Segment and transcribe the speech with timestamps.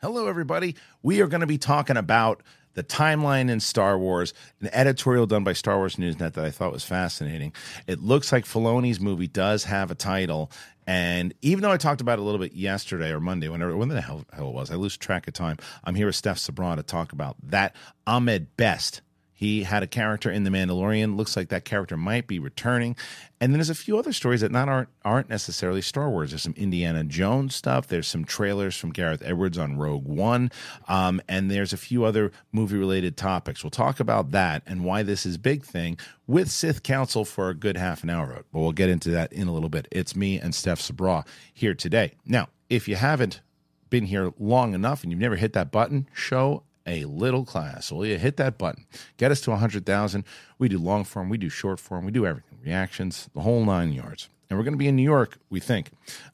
[0.00, 0.76] Hello, everybody.
[1.02, 2.44] We are going to be talking about
[2.74, 6.70] the timeline in Star Wars, an editorial done by Star Wars Newsnet that I thought
[6.70, 7.52] was fascinating.
[7.88, 10.52] It looks like Filoni's movie does have a title.
[10.86, 13.88] And even though I talked about it a little bit yesterday or Monday, whenever when
[13.88, 15.56] the hell, hell it was, I lose track of time.
[15.82, 17.74] I'm here with Steph Sabraw to talk about that.
[18.06, 19.02] Ahmed Best
[19.38, 21.16] he had a character in The Mandalorian.
[21.16, 22.96] Looks like that character might be returning.
[23.40, 26.30] And then there's a few other stories that not aren't aren't necessarily Star Wars.
[26.30, 27.86] There's some Indiana Jones stuff.
[27.86, 30.50] There's some trailers from Gareth Edwards on Rogue One,
[30.88, 33.62] um, and there's a few other movie related topics.
[33.62, 37.54] We'll talk about that and why this is big thing with Sith Council for a
[37.54, 38.42] good half an hour.
[38.52, 39.86] But we'll get into that in a little bit.
[39.92, 42.14] It's me and Steph Sabraw here today.
[42.26, 43.40] Now, if you haven't
[43.88, 47.92] been here long enough and you've never hit that button, show a little class.
[47.92, 48.86] Will you hit that button?
[49.18, 50.24] Get us to 100,000.
[50.58, 53.92] We do long form, we do short form, we do everything reactions, the whole nine
[53.92, 54.28] yards.
[54.48, 55.90] And we're going to be in New York, we think.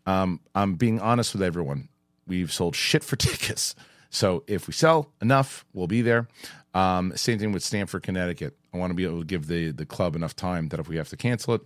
[0.07, 1.89] Um, I'm being honest with everyone.
[2.27, 3.75] We've sold shit for tickets.
[4.11, 6.29] So if we sell enough, we'll be there.
[6.73, 8.57] Um, same thing with Stamford, Connecticut.
[8.73, 10.97] I want to be able to give the, the club enough time that if we
[10.97, 11.63] have to cancel it,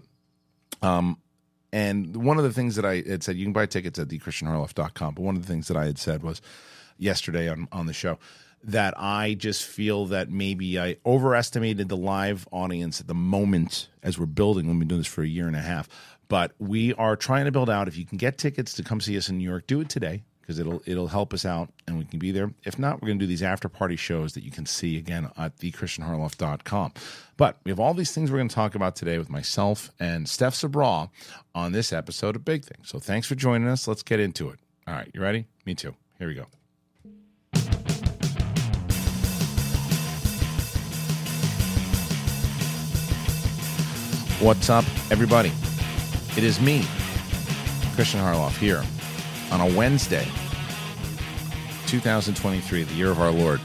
[0.82, 1.18] um,
[1.70, 5.14] and one of the things that I had said, you can buy tickets at thekristianharloff.com.
[5.14, 6.40] But one of the things that I had said was
[6.96, 8.18] yesterday on, on the show
[8.64, 14.18] that I just feel that maybe I overestimated the live audience at the moment as
[14.18, 14.66] we're building.
[14.66, 15.88] We've been doing this for a year and a half,
[16.28, 17.88] but we are trying to build out.
[17.88, 20.22] If you can get tickets to come see us in New York, do it today
[20.48, 22.50] because it'll it'll help us out and we can be there.
[22.64, 25.30] If not, we're going to do these after party shows that you can see again
[25.36, 26.94] at thekristianharloff.com.
[27.36, 30.26] But we have all these things we're going to talk about today with myself and
[30.28, 31.10] Steph Sabraw
[31.54, 32.78] on this episode of Big Thing.
[32.82, 33.86] So thanks for joining us.
[33.86, 34.58] Let's get into it.
[34.86, 35.46] All right, you ready?
[35.66, 35.94] Me too.
[36.18, 36.46] Here we go.
[44.40, 45.50] What's up, everybody?
[46.36, 46.82] It is me,
[47.96, 48.84] Kristian Harloff, here
[49.50, 50.28] on a Wednesday,
[51.88, 53.60] 2023, the year of our Lord.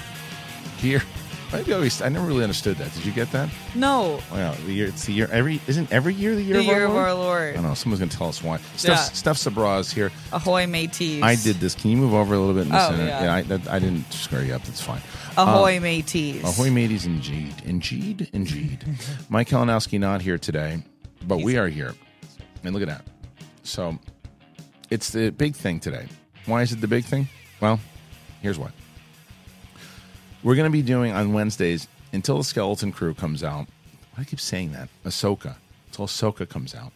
[0.76, 1.02] here,
[1.52, 2.92] maybe always, I never really understood that.
[2.94, 3.48] Did you get that?
[3.74, 4.18] No.
[4.32, 6.74] Wow, the year, it's the year, every, isn't every year the year, The of, year
[6.80, 7.04] our of Lord?
[7.06, 7.50] our Lord.
[7.50, 8.58] I don't know, someone's going to tell us why.
[8.76, 8.96] Steph, Yeah.
[8.96, 10.10] Steph Sabraw is here.
[10.32, 11.22] Ahoy, mateys.
[11.22, 11.74] I did this.
[11.74, 13.06] Can you move over a little bit in the Oh, center?
[13.06, 13.34] yeah.
[13.34, 14.62] I, that, I didn't screw you up.
[14.64, 15.00] That's fine.
[15.36, 16.42] Ahoy, Um, mateys.
[16.44, 17.54] Ahoy, mateys, indeed.
[17.64, 18.84] Indeed, indeed.
[19.28, 20.82] Mike Kalinowski not here today,
[21.26, 21.94] but we are here.
[22.64, 23.04] And look at that.
[23.62, 23.98] So
[24.90, 26.06] it's the big thing today.
[26.46, 27.28] Why is it the big thing?
[27.60, 27.78] Well,
[28.42, 28.70] here's why.
[30.44, 33.68] We're going to be doing on Wednesdays until the Skeleton Crew comes out.
[34.18, 34.88] I keep saying that.
[35.04, 35.54] Ahsoka.
[35.86, 36.92] Until Ahsoka comes out.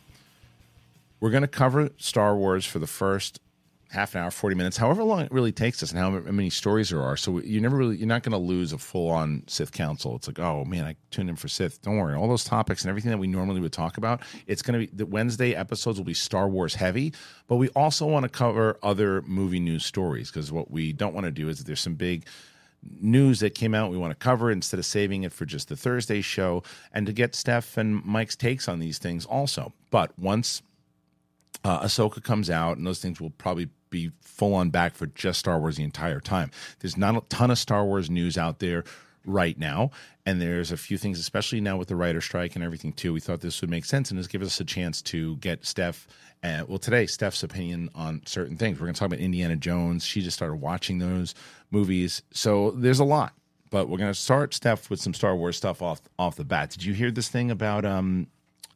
[1.20, 3.40] We're going to cover Star Wars for the first
[3.90, 6.90] half an hour, 40 minutes, however long it really takes us and how many stories
[6.90, 7.16] there are.
[7.16, 10.16] So you're never really, you're not going to lose a full on Sith Council.
[10.16, 11.80] It's like, oh man, I tuned in for Sith.
[11.82, 12.16] Don't worry.
[12.16, 14.96] All those topics and everything that we normally would talk about, it's going to be,
[14.96, 17.12] the Wednesday episodes will be Star Wars heavy,
[17.46, 21.26] but we also want to cover other movie news stories because what we don't want
[21.26, 22.26] to do is there's some big,
[23.00, 25.76] news that came out we want to cover instead of saving it for just the
[25.76, 29.72] Thursday show and to get Steph and Mike's takes on these things also.
[29.90, 30.62] But once
[31.64, 35.38] uh, Ahsoka comes out, and those things will probably be full on back for just
[35.38, 36.50] Star Wars the entire time.
[36.80, 38.84] There's not a ton of Star Wars news out there
[39.24, 39.90] right now,
[40.24, 43.12] and there's a few things, especially now with the writer strike and everything too.
[43.12, 46.06] We thought this would make sense and just give us a chance to get Steph.
[46.46, 48.78] Uh, well, today Steph's opinion on certain things.
[48.78, 50.04] We're going to talk about Indiana Jones.
[50.04, 51.34] She just started watching those
[51.72, 53.34] movies, so there's a lot.
[53.70, 56.70] But we're going to start Steph with some Star Wars stuff off off the bat.
[56.70, 58.28] Did you hear this thing about um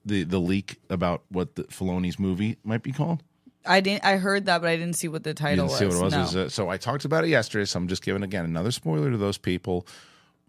[0.04, 3.22] the the leak about what the Filoni's movie might be called?
[3.64, 4.04] I didn't.
[4.04, 6.12] I heard that, but I didn't see what the title didn't see what it was.
[6.12, 6.18] No.
[6.18, 7.66] It was, uh, so I talked about it yesterday.
[7.66, 9.86] So I'm just giving again another spoiler to those people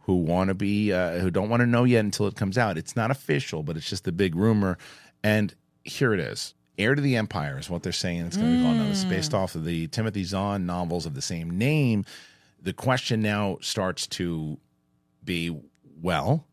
[0.06, 2.80] who want to be uh, who don't want to know yet until it comes out.
[2.80, 4.80] It's not official, but it's just a big rumor.
[5.24, 5.54] And
[5.84, 6.56] here it is.
[6.82, 8.26] Heir to the Empire is what they're saying.
[8.26, 8.78] It's going to be called.
[8.78, 12.06] Now, It's based off of the Timothy Zahn novels of the same name.
[12.62, 14.60] The question now starts to
[15.24, 15.56] be,
[16.02, 16.46] well,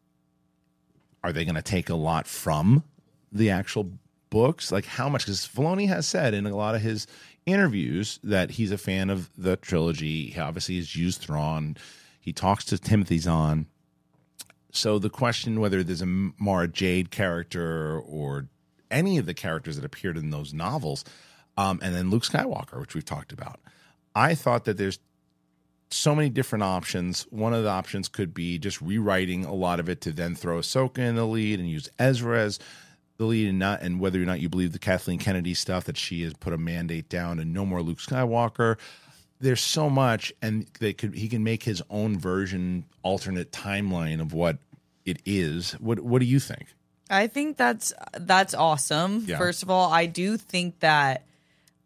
[1.24, 2.84] are they going to take a lot from
[3.32, 3.92] the actual
[4.30, 4.70] books?
[4.70, 5.24] Like how much?
[5.24, 7.06] Because Filoni has said in a lot of his
[7.46, 10.30] interviews that he's a fan of the trilogy.
[10.30, 11.76] He obviously has used Thrawn.
[12.20, 13.66] He talks to Timothy Zahn.
[14.70, 18.48] So the question whether there's a Mara Jade character or
[18.90, 21.04] any of the characters that appeared in those novels,
[21.56, 23.60] um, and then Luke Skywalker, which we've talked about.
[24.14, 24.98] I thought that there's
[25.90, 27.22] so many different options.
[27.30, 30.58] One of the options could be just rewriting a lot of it to then throw
[30.58, 32.58] Ahsoka in the lead and use Ezra as
[33.16, 35.96] the lead, and not and whether or not you believe the Kathleen Kennedy stuff that
[35.96, 38.78] she has put a mandate down and no more Luke Skywalker.
[39.40, 44.32] There's so much, and they could he can make his own version, alternate timeline of
[44.32, 44.58] what
[45.04, 45.72] it is.
[45.72, 46.66] What What do you think?
[47.10, 49.24] I think that's that's awesome.
[49.26, 49.38] Yeah.
[49.38, 51.24] First of all, I do think that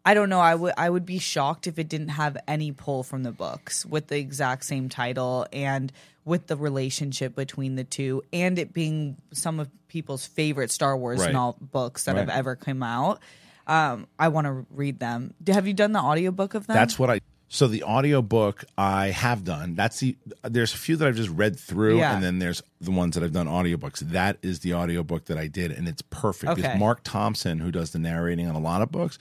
[0.05, 0.39] I don't know.
[0.39, 3.85] I would I would be shocked if it didn't have any pull from the books
[3.85, 5.91] with the exact same title and
[6.25, 11.19] with the relationship between the two, and it being some of people's favorite Star Wars
[11.19, 11.33] Right.
[11.33, 13.19] novel books that have ever come out.
[13.67, 15.33] Um, I want to read them.
[15.47, 16.75] Have you done the audiobook of them?
[16.75, 17.19] That's what I.
[17.53, 19.75] So the audiobook I have done.
[19.75, 20.17] That's the.
[20.41, 22.15] There's a few that I've just read through, Yeah.
[22.15, 23.99] and then there's the ones that I've done audiobooks.
[23.99, 26.55] That is the audiobook that I did, and it's perfect.
[26.55, 26.79] Because Okay.
[26.79, 29.19] Marc Thompson, who does the narrating on a lot of books,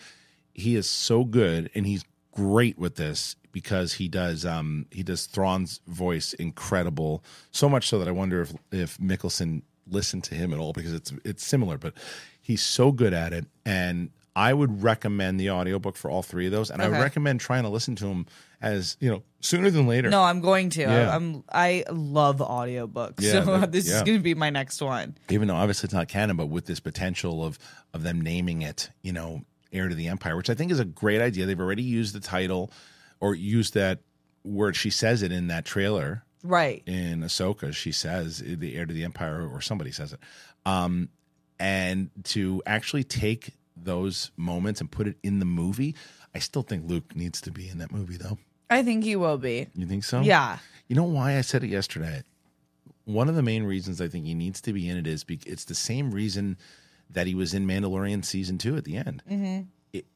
[0.55, 5.27] he is so good, and he's great with this because he does um he does
[5.27, 7.23] Thrawn's voice incredible.
[7.51, 10.95] So much so that I wonder if if Mikkelsen listened to him at all because
[10.95, 11.93] it's it's similar, but
[12.41, 16.53] he's so good at it and I would recommend the audiobook for all three of
[16.53, 18.27] those and I recommend trying to listen to them
[18.63, 20.09] as, you know, sooner than later.
[20.09, 20.81] no, I'm going to.
[20.83, 21.15] Yeah.
[21.15, 23.21] I'm I love audiobooks.
[23.21, 23.97] Yeah, so this yeah.
[23.97, 25.17] is going to be my next one.
[25.29, 27.59] even though obviously it's not canon, but with this potential of
[27.93, 29.43] of them naming it, you know,
[29.73, 31.45] heir to the empire, which I think is a great idea.
[31.45, 32.71] They've already used the title
[33.21, 33.99] or used that
[34.45, 34.77] word.
[34.77, 36.83] She says it in that trailer Right.
[36.87, 37.73] in Ahsoka.
[37.75, 40.21] She says the heir to the empire, or somebody says it.
[40.67, 41.09] Um,
[41.59, 45.95] and to actually take those moments and put it in the movie,
[46.35, 48.39] I still think Luke needs to be in that movie, though.
[48.71, 49.69] I think he will be.
[49.75, 50.21] You think so?
[50.21, 50.59] Yeah.
[50.89, 52.23] You know why I said it yesterday?
[53.05, 55.53] One of the main reasons I think he needs to be in it is because
[55.53, 56.57] it's the same reason
[57.11, 59.23] that he was in Mandalorian season two at the end.
[59.31, 59.63] Mm-hmm.
[59.93, 60.07] It-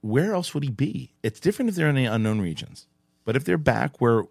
[0.00, 1.14] where else would he be?
[1.22, 2.86] It's different if they're in the unknown regions,
[3.24, 4.24] but if they're back, where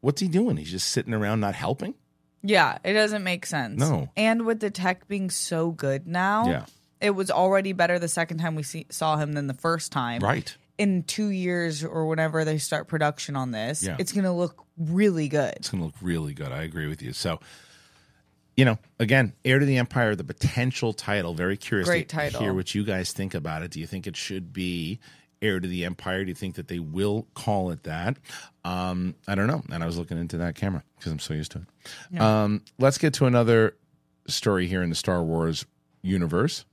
[0.00, 0.56] what's he doing?
[0.58, 1.94] He's just sitting around not helping.
[2.42, 3.80] Yeah, it doesn't make sense.
[3.80, 4.10] No.
[4.16, 6.66] And with the tech being so good now, Yeah.
[7.00, 10.20] It was already better the second time we see, saw him than the first time.
[10.22, 10.56] Right.
[10.78, 13.96] In two years or whenever they start production on this, Yeah.
[13.98, 15.54] it's going to look really good.
[15.56, 16.50] It's going to look really good.
[16.50, 17.12] I agree with you.
[17.12, 17.38] So,
[18.56, 21.34] you know, again, Heir to the Empire, the potential title.
[21.34, 22.40] Very curious Great to title.
[22.40, 23.70] hear what you guys think about it.
[23.70, 24.98] Do you think it should be
[25.42, 26.24] Heir to the Empire?
[26.24, 28.16] Do you think that they will call it that?
[28.64, 29.62] Um, I don't know.
[29.70, 31.66] And I was looking into that camera because I'm so used to
[32.12, 32.20] it.
[32.20, 33.76] Um, let's get to another
[34.26, 35.66] story here in the Star Wars
[36.02, 36.64] universe.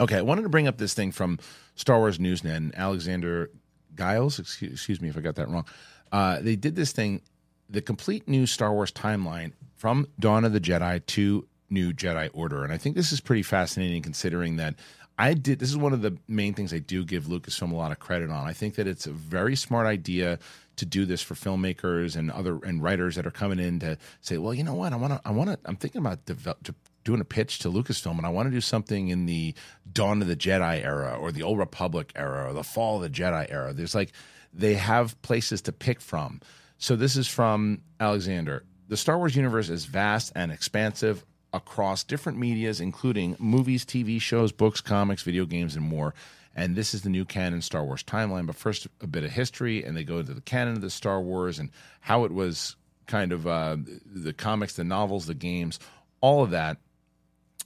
[0.00, 1.38] Okay, I wanted to bring up this thing from
[1.74, 3.50] Star Wars Newsnet and Alexander
[3.96, 4.38] Giles.
[4.38, 5.64] Excuse, excuse me if I got that wrong.
[6.12, 7.20] Uh, they did this thing,
[7.68, 12.64] the complete new Star Wars timeline from Dawn of the Jedi to New Jedi Order,
[12.64, 14.76] and I think this is pretty fascinating considering that
[15.18, 15.58] I did.
[15.58, 18.30] This is one of the main things I do give Lucasfilm a lot of credit
[18.30, 18.46] on.
[18.46, 20.38] I think that it's a very smart idea
[20.76, 24.38] to do this for filmmakers and other and writers that are coming in to say,
[24.38, 26.74] well, you know what, I want to, I want to, I'm thinking about develop,
[27.08, 29.54] doing a pitch to Lucasfilm, and I want to do something in the
[29.90, 33.08] Dawn of the Jedi era, or the Old Republic era, or the Fall of the
[33.08, 33.72] Jedi era.
[33.72, 34.12] There's like
[34.52, 36.42] they have places to pick from.
[36.76, 38.62] So this is from Alexander.
[38.88, 41.24] The Star Wars universe is vast and expansive
[41.54, 46.12] across different medias, including movies, TV shows, books, comics, video games, and more.
[46.54, 48.44] And this is the new canon Star Wars timeline.
[48.44, 51.22] But first, a bit of history, and they go into the canon of the Star
[51.22, 51.70] Wars and
[52.02, 55.80] how it was kind of uh, the comics, the novels, the games,
[56.20, 56.76] all of that.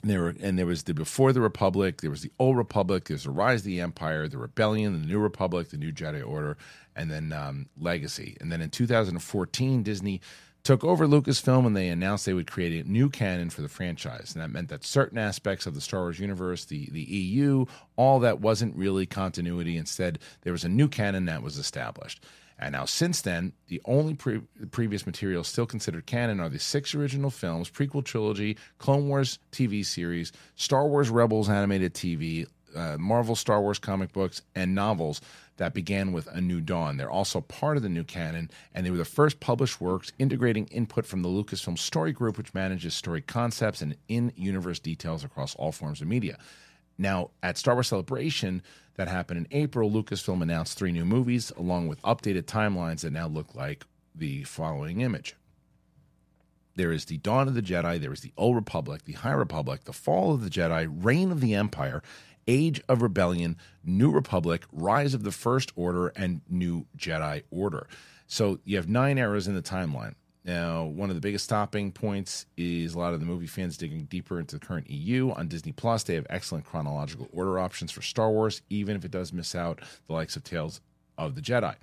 [0.05, 3.25] There were, and there was the before the Republic, there was the Old Republic, there's
[3.25, 6.57] the Rise of the Empire, the Rebellion, the New Republic, the New Jedi Order,
[6.97, 8.37] and then um, Legacy.
[8.41, 10.21] And then in 2014, Disney
[10.65, 14.33] took over Lucasfilm and they announced they would create a new canon for the franchise.
[14.35, 17.67] And that meant that certain aspects of the Star Wars universe, the, the EU,
[17.97, 19.77] all that wasn't really continuity.
[19.77, 22.25] Instead, there was a new canon that was established.
[22.59, 26.95] And now, since then, the only pre- previous material still considered canon are the six
[26.95, 33.37] original films, prequel trilogy, Clone Wars TV series, Star Wars Rebels animated TV, uh, Marvel
[33.37, 35.21] Star Wars comic books, and novels
[35.57, 36.97] that began with A New Dawn.
[36.97, 40.67] They're also part of the new canon, and they were the first published works integrating
[40.67, 45.55] input from the Lucasfilm Story Group, which manages story concepts and in universe details across
[45.57, 46.39] all forms of media.
[47.03, 48.63] Now, at Star Wars Celebration,
[48.95, 53.27] that happened in April, Lucasfilm announced three new movies along with updated timelines that now
[53.27, 55.35] look like the following image.
[56.77, 59.83] There is the Dawn of the Jedi, there is the Old Republic, the High Republic,
[59.83, 62.05] the Fall of the Jedi, Reign of the Empire,
[62.47, 67.89] Age of Rebellion, New Republic, Rise of the First Order, and New Jedi Order.
[68.29, 70.15] So you have nine eras in the timeline.
[70.45, 74.05] Now, one of the biggest stopping points is a lot of the movie fans digging
[74.07, 75.31] deeper into the current EU.
[75.31, 79.13] On Disney Plus, they have excellent chronological order options for Star Wars, even if it
[79.13, 80.81] does miss out the likes of Tales
[81.17, 81.77] of the Jedi.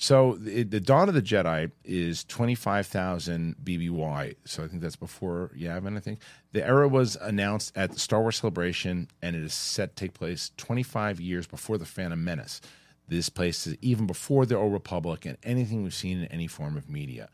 [0.00, 4.36] So the, the Dawn of the Jedi is 25,000 BBY.
[4.44, 6.20] So I think that's before Yavin, I think.
[6.52, 10.14] The era was announced at the Star Wars Celebration, and it is set to take
[10.14, 12.60] place 25 years before The Phantom Menace.
[13.08, 16.76] This place is even before the Old Republic and anything we've seen in any form
[16.76, 17.28] of media.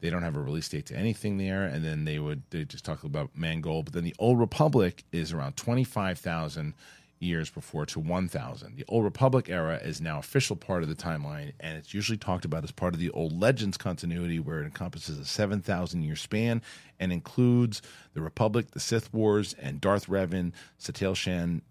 [0.00, 2.84] They don't have a release date to anything there, and then they would they just
[2.84, 3.86] talk about Mangold.
[3.86, 6.74] But then the Old Republic is around 25,000
[7.20, 8.76] years before to 1000.
[8.76, 12.46] The Old Republic era is now official part of the timeline, and it's usually talked
[12.46, 16.62] about as part of the Old Legends continuity, where it encompasses a 7,000 year span
[16.98, 17.82] and includes
[18.14, 21.62] the Republic, the Sith Wars, and Darth Revan, Satele Shan,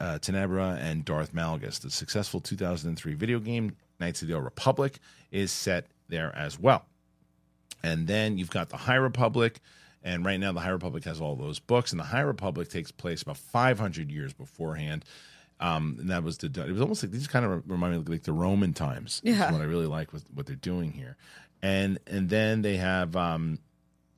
[0.00, 1.80] uh, Tenebra, and Darth Malgus.
[1.80, 5.00] The successful 2003 video game, Knights of the Old Republic,
[5.32, 6.86] is set there as well.
[7.82, 9.60] And then you've got the High Republic,
[10.02, 12.90] and right now, the High Republic has all those books, and the High Republic takes
[12.90, 15.04] place about 500 years beforehand.
[15.60, 16.46] Um, and that was the.
[16.46, 19.20] It was almost like these kind of remind me of like the Roman times.
[19.24, 19.52] Yeah.
[19.52, 21.16] what I really like with what they're doing here,
[21.62, 23.60] and and then they have um,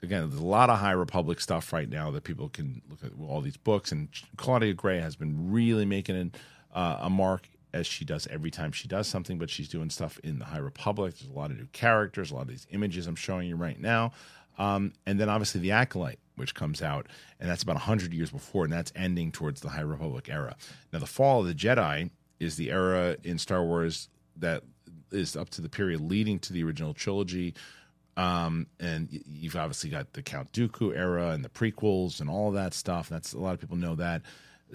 [0.05, 3.11] again, there's a lot of High Republic stuff right now that people can look at
[3.27, 3.91] all these books.
[3.91, 6.35] And Claudia Gray has been really making an,
[6.73, 10.19] uh, a mark as she does every time she does something, but she's doing stuff
[10.23, 11.19] in the High Republic.
[11.19, 13.79] There's a lot of new characters, a lot of these images I'm showing you right
[13.79, 14.13] now.
[14.57, 17.09] Um, and then obviously the Acolyte, which comes out,
[17.41, 20.57] and that's about 100 years before, and that's ending towards the High Republic era.
[20.93, 24.63] Now, the Fall of the Jedi is the era in Star Wars that
[25.11, 27.55] is up to the period leading to the original trilogy.
[28.17, 32.73] Um, and you've obviously got the Count Dooku era and the prequels and all that
[32.73, 33.09] stuff.
[33.09, 34.23] That's a lot of people know that.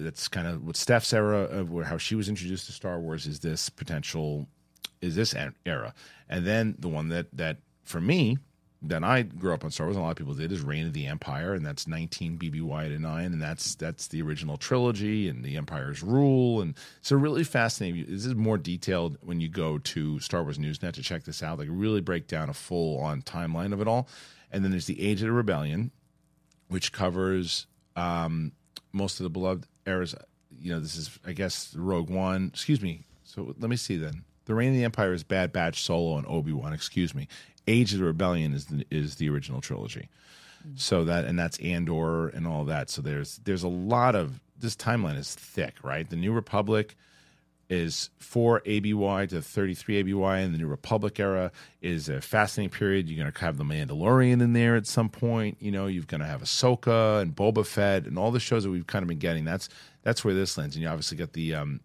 [0.02, 3.26] That's kind of what Steph's era of where how she was introduced to Star Wars
[3.26, 4.48] is this potential
[5.00, 5.94] is this era,
[6.28, 8.38] and then the one that that for me
[8.82, 10.86] that I grew up on Star Wars, and a lot of people did, is Reign
[10.86, 15.28] of the Empire, and that's 19 BBY to nine, and that's that's the original trilogy
[15.28, 18.06] and the Empire's rule, and so really fascinating.
[18.08, 21.58] This is more detailed when you go to Star Wars Newsnet to check this out.
[21.58, 24.08] Like really break down a full on timeline of it all,
[24.50, 25.90] and then there's the Age of the Rebellion,
[26.68, 27.66] which covers
[27.96, 28.52] um,
[28.92, 30.14] most of the beloved eras.
[30.58, 32.50] You know, this is I guess Rogue One.
[32.52, 33.04] Excuse me.
[33.24, 34.24] So let me see then.
[34.46, 36.72] The Reign of the Empire is Bad Batch, Solo, and Obi Wan.
[36.72, 37.28] Excuse me.
[37.68, 40.08] Age of the Rebellion is the, is the original trilogy.
[40.66, 40.76] Mm-hmm.
[40.76, 42.90] So that and that's Andor and all that.
[42.90, 46.08] So there's there's a lot of this timeline is thick, right?
[46.08, 46.96] The New Republic
[47.70, 53.08] is 4 ABY to 33 ABY, in the New Republic era is a fascinating period.
[53.08, 55.56] You're going to have the Mandalorian in there at some point.
[55.60, 58.70] You know, you're going to have Ahsoka and Boba Fett and all the shows that
[58.70, 59.44] we've kind of been getting.
[59.44, 59.68] That's
[60.02, 61.80] that's where this lands, and you obviously got the um,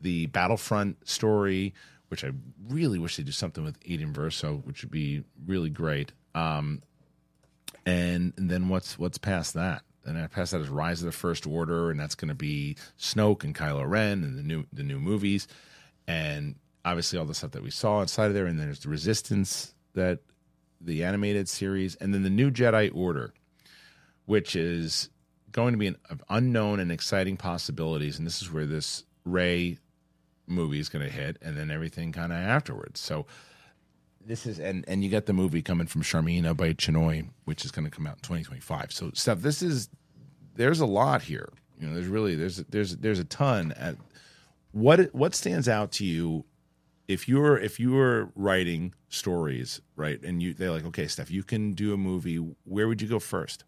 [0.00, 1.74] the Battlefront story,
[2.08, 2.30] which I
[2.68, 6.12] really wish they do something with Iden Versio, which would be really great.
[6.34, 6.82] Um,
[7.84, 9.82] and, and then what's what's past that?
[10.08, 13.44] And past that is Rise of the First Order, and that's going to be Snoke
[13.44, 15.46] and Kylo Ren and the new the new movies,
[16.06, 18.46] and obviously all the stuff that we saw inside of there.
[18.46, 20.20] And then there's the Resistance that
[20.80, 23.32] the animated series, and then the new Jedi Order,
[24.26, 25.10] which is
[25.52, 25.96] going to be an
[26.28, 28.18] unknown and exciting possibilities.
[28.18, 29.78] And this is where this Rey
[30.46, 33.00] movie is going to hit, and then everything kind of afterwards.
[33.00, 33.26] So
[34.24, 37.84] this is and and you got the movie coming from Sharmeen Obaid-Chinoy, which is going
[37.84, 38.92] to come out in 2025.
[38.92, 39.40] So stuff.
[39.40, 39.88] This is
[40.58, 41.48] there's a lot here.
[41.80, 43.72] You know, there's really there's there's there's a ton.
[43.72, 43.96] At
[44.72, 46.44] what what stands out to you
[47.06, 51.42] if you're if you were writing stories right and you they're like okay Steph you
[51.42, 53.64] can do a movie where would you go first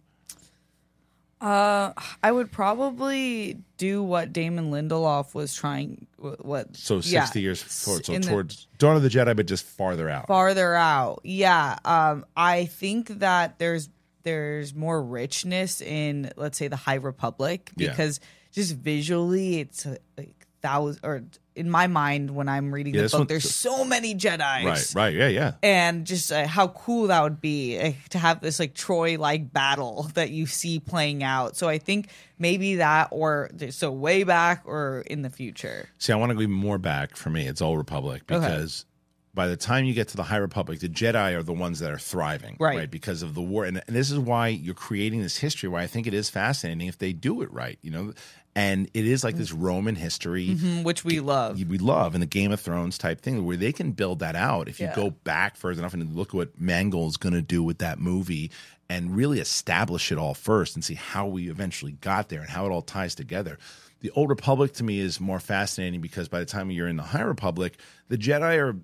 [1.41, 6.07] Uh, I would probably do what Damon Lindelof was trying.
[6.19, 9.47] What so 60 yeah, years forward so in the- towards Dawn of the Jedi but
[9.47, 11.21] just farther out farther out.
[11.25, 11.79] Yeah.
[11.87, 13.89] Um, I think that there's
[14.23, 17.91] there's more richness in let's say the High Republic Yeah.
[17.91, 18.21] because
[18.53, 19.87] just visually it's
[20.17, 21.23] like thousand or
[21.57, 24.95] in my mind when I'm reading Yeah, the book one- there's so many Jedi's.
[24.95, 28.41] right right yeah yeah and just uh, how cool that would be uh, to have
[28.41, 31.57] this like Troy like battle that you see playing out.
[31.57, 32.09] So I think
[32.39, 35.89] maybe that or so way back or in the future.
[35.99, 37.47] See, I want to go even more back for me.
[37.47, 38.85] It's all Republic because
[39.33, 41.91] by the time you get to the High Republic, the Jedi are the ones that
[41.93, 42.91] are thriving, Right.
[42.91, 45.69] Because of the war, and, and this is why you're creating this history.
[45.69, 48.13] Why I think it is fascinating if they do it right, you know.
[48.57, 51.63] And it is like this Roman history Mm, Which we love.
[51.69, 54.69] we love in the Game of Thrones type thing where they can build that out.
[54.69, 54.95] If you Yeah.
[54.97, 58.51] go back further enough and look at what Mangold's going to do with that movie
[58.89, 62.67] and really establish it all first and see how we eventually got there and how
[62.67, 63.57] it all ties together.
[64.01, 67.05] The Old Republic to me is more fascinating because by the time you're in the
[67.05, 68.77] High Republic, the Jedi are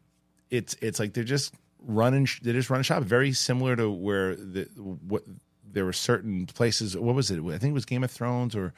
[0.50, 4.34] it's it's like they're just running they just run a shop very similar to where
[4.34, 5.22] the what
[5.70, 8.72] there were certain places what was it I think it was Game of Thrones or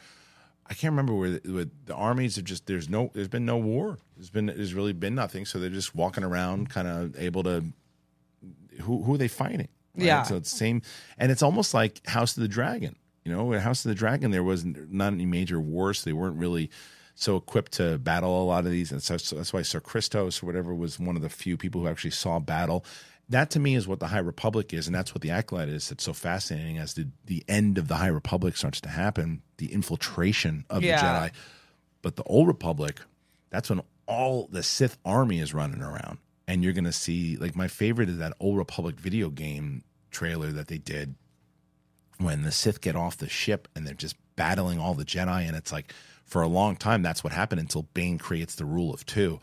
[0.71, 3.57] I can't remember where the, where the armies have just there's no there's been no
[3.57, 3.99] war.
[4.17, 5.47] There's been there's really been nothing.
[5.47, 7.65] So they're just walking around, kind of able to.
[8.83, 9.69] Who who are they fighting?
[9.97, 10.07] right?
[10.07, 10.23] Yeah.
[10.23, 10.83] So it's same,
[11.17, 12.97] and it's almost like House of the Dragon.
[13.25, 16.05] You know, House of the Dragon, there was not any major wars.
[16.05, 16.71] They weren't really
[17.21, 20.41] so equipped to battle a lot of these, and so, so that's why Sir Christos
[20.41, 22.85] or whatever was one of the few people who actually saw battle.
[23.29, 25.89] That to me is what the High Republic is, and that's what the Acolyte is.
[25.89, 29.73] That's so fascinating as the the end of the High Republic starts to happen, the
[29.73, 30.97] infiltration of Yeah.
[30.97, 31.33] the Jedi.
[32.03, 33.01] But the Old Republic,
[33.51, 36.19] that's when all the Sith army is running around.
[36.47, 39.83] And you're going to see, like, my favorite is that Old Republic video game
[40.13, 41.17] trailer that they did
[42.19, 45.47] when the Sith get off the ship and they're just battling all the Jedi.
[45.47, 45.93] And it's like,
[46.29, 49.41] for a long time, that's what happened until Bane creates the rule of two.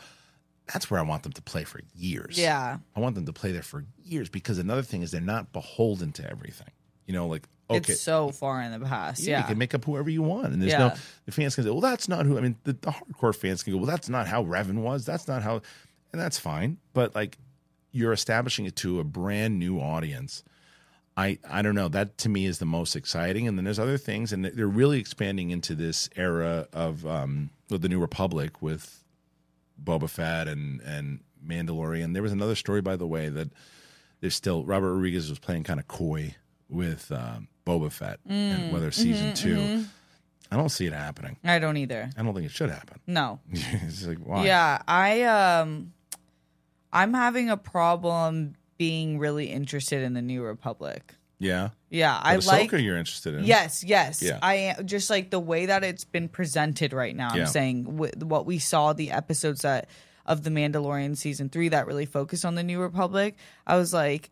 [0.71, 2.37] That's where I want them to play for years.
[2.37, 2.77] Yeah.
[2.95, 6.11] I want them to play there for years because another thing is they're not beholden
[6.13, 6.69] to everything.
[7.05, 9.21] You know, like, okay, It's so far in the past.
[9.21, 9.41] yeah, Yeah.
[9.41, 10.77] you can make up whoever you want, and there's Yeah.
[10.87, 13.61] no the fans can say, "Well, that's not who." I mean, the, the hardcore fans
[13.61, 15.05] can go, "Well, that's not how Revan was.
[15.05, 15.61] That's not how,"
[16.11, 16.77] and that's fine.
[16.93, 17.37] But like,
[17.91, 20.43] you're establishing it to a brand new audience.
[21.17, 21.87] I I don't know.
[21.87, 23.47] That to me is the most exciting.
[23.47, 27.89] And then there's other things, and they're really expanding into this era of um, the
[27.89, 29.03] New Republic with
[29.81, 32.13] Boba Fett and and Mandalorian.
[32.13, 33.49] There was another story, by the way, that
[34.21, 36.35] there's still Robert Rodriguez was playing kind of coy
[36.69, 39.85] with um, Boba Fett and whether season 2
[40.51, 41.37] I don't see it happening.
[41.43, 42.09] I don't either.
[42.15, 42.99] I don't think it should happen.
[43.07, 43.39] No.
[43.51, 44.45] it's like why?
[44.45, 45.93] Yeah, I um
[46.93, 51.13] I'm having a problem being really interested in the New Republic.
[51.39, 51.69] yeah.
[51.89, 53.45] Yeah, I But like Ahsoka you're interested in.
[53.45, 54.21] Yes, yes.
[54.21, 54.39] Yeah.
[54.41, 57.29] I am just like the way that it's been presented right now.
[57.29, 59.87] I'm saying what we saw the episodes that
[60.25, 63.37] of the Mandalorian season 3 that really focused on the New Republic.
[63.65, 64.29] I was like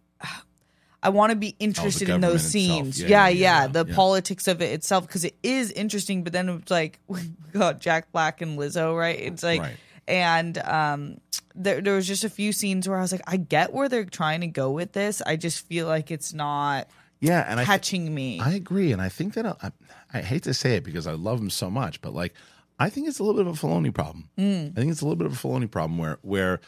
[1.04, 3.00] I want to be interested in those scenes.
[3.00, 6.24] Yeah, Yeah, yeah, yeah, the politics of it itself because it is interesting.
[6.24, 7.22] But then it's like we
[7.52, 9.20] got Jack Black and Lizzo, right?
[9.20, 9.78] It's like, Right.
[10.08, 11.18] and um,
[11.56, 14.06] there there was just a few scenes where I was like, I get where they're
[14.06, 15.22] trying to go with this.
[15.22, 16.88] I just feel like it's not
[17.20, 18.39] Yeah, and I catching me.
[18.39, 19.72] I agree, and I think that I,
[20.13, 22.34] I hate to say it because I love him so much, but like
[22.80, 24.30] I think it's a little bit of a Filoni problem.
[24.38, 24.72] Mm.
[24.72, 26.60] I think it's a little bit of a Filoni problem where where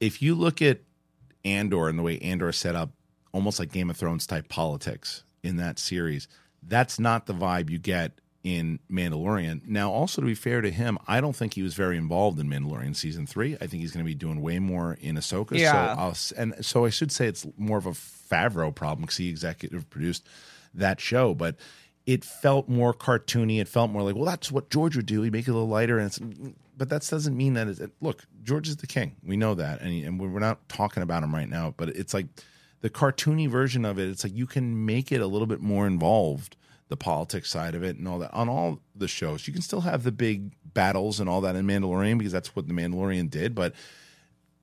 [0.00, 0.80] if you look at
[1.44, 2.90] Andor and the way Andor set up,
[3.32, 6.28] almost like Game of Thrones type politics in that series,
[6.62, 9.66] that's not the vibe you get in Mandalorian.
[9.66, 12.48] Now, also to be fair to him, I don't think he was very involved in
[12.48, 13.56] Mandalorian season three.
[13.56, 15.58] I think he's going to be doing way more in Ahsoka.
[15.58, 15.72] Yeah.
[15.72, 19.28] So I'll, and so I should say it's more of a Favreau problem because he
[19.28, 20.28] executive produced
[20.74, 21.56] that show, but
[22.06, 23.60] it felt more cartoony.
[23.60, 25.22] It felt more like, well, that's what George would do.
[25.22, 26.20] He'd make it a little lighter, and it's,
[26.76, 27.66] but that doesn't mean that.
[27.66, 29.16] It's, look, George is the king.
[29.24, 31.74] We know that, and, he, and we're not talking about him right now.
[31.76, 32.26] But it's like
[32.80, 34.08] the cartoony version of it.
[34.08, 36.54] It's like you can make it a little bit more involved,
[36.88, 39.46] the politics side of it, and all that on all the shows.
[39.46, 42.68] You can still have the big battles and all that in Mandalorian because that's what
[42.68, 43.74] the Mandalorian did, but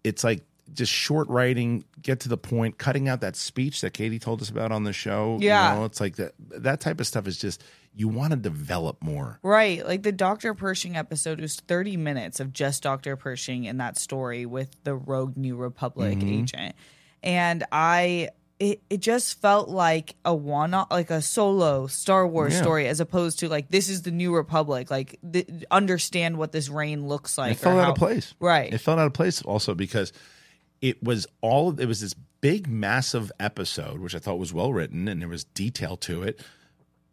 [0.04, 0.42] it's like
[0.74, 4.50] just short writing, get to the point, cutting out that speech that Katie told us
[4.50, 5.38] about on the show.
[5.42, 5.76] you Yeah.
[5.76, 7.62] know, it's like that that type of stuff is just
[7.96, 9.40] you want to develop more.
[9.44, 9.86] Right.
[9.86, 10.54] Like the Dr.
[10.56, 13.16] Pershing episode was 30 minutes of just Dr.
[13.18, 16.42] Pershing and that story with the rogue New Republic Mm-hmm.
[16.44, 16.76] agent.
[17.22, 18.30] And I
[18.64, 22.62] it, it just felt like a one like a solo Star Wars Yeah.
[22.62, 26.70] story as opposed to like this is the New Republic like th- understand what this
[26.70, 28.34] reign looks like it fell or out how- of place.
[28.40, 28.72] Right.
[28.74, 30.14] It fell out of place also because
[30.82, 35.08] it was all it was this big massive episode which I thought was well written
[35.08, 36.40] and there was detail to it.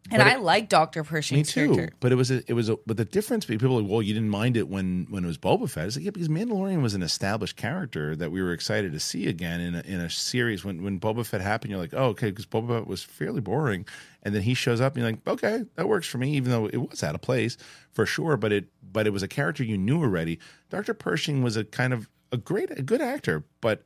[0.09, 1.03] And but I like Dr.
[1.03, 1.37] Pershing.
[1.37, 1.95] Me too, character.
[1.99, 4.13] but it was a, it was a, but the difference between people like, well, you
[4.13, 5.85] didn't mind it when when it was Boba Fett.
[5.85, 9.27] It's like yeah, because Mandalorian was an established character that we were excited to see
[9.27, 10.65] again in a, in a series.
[10.65, 13.85] When when Boba Fett happened, you're like, oh, okay, because Boba Fett was fairly boring,
[14.23, 16.65] and then he shows up, and you're like, okay, that works for me, even though
[16.65, 17.57] it was out of place
[17.91, 18.37] for sure.
[18.37, 20.39] But it but it was a character you knew already.
[20.69, 23.83] Doctor Pershing was a kind of a great a good actor, but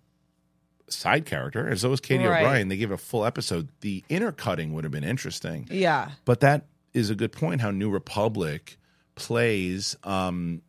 [0.88, 2.42] side character, and so was Katie Right.
[2.44, 2.68] O'Brian.
[2.68, 3.70] They gave a full episode.
[3.82, 5.68] The intercutting would have been interesting.
[5.72, 6.12] Yeah.
[6.26, 7.62] But that is a good point.
[7.62, 8.78] How New Republic
[9.16, 9.96] plays.
[10.04, 10.62] Um,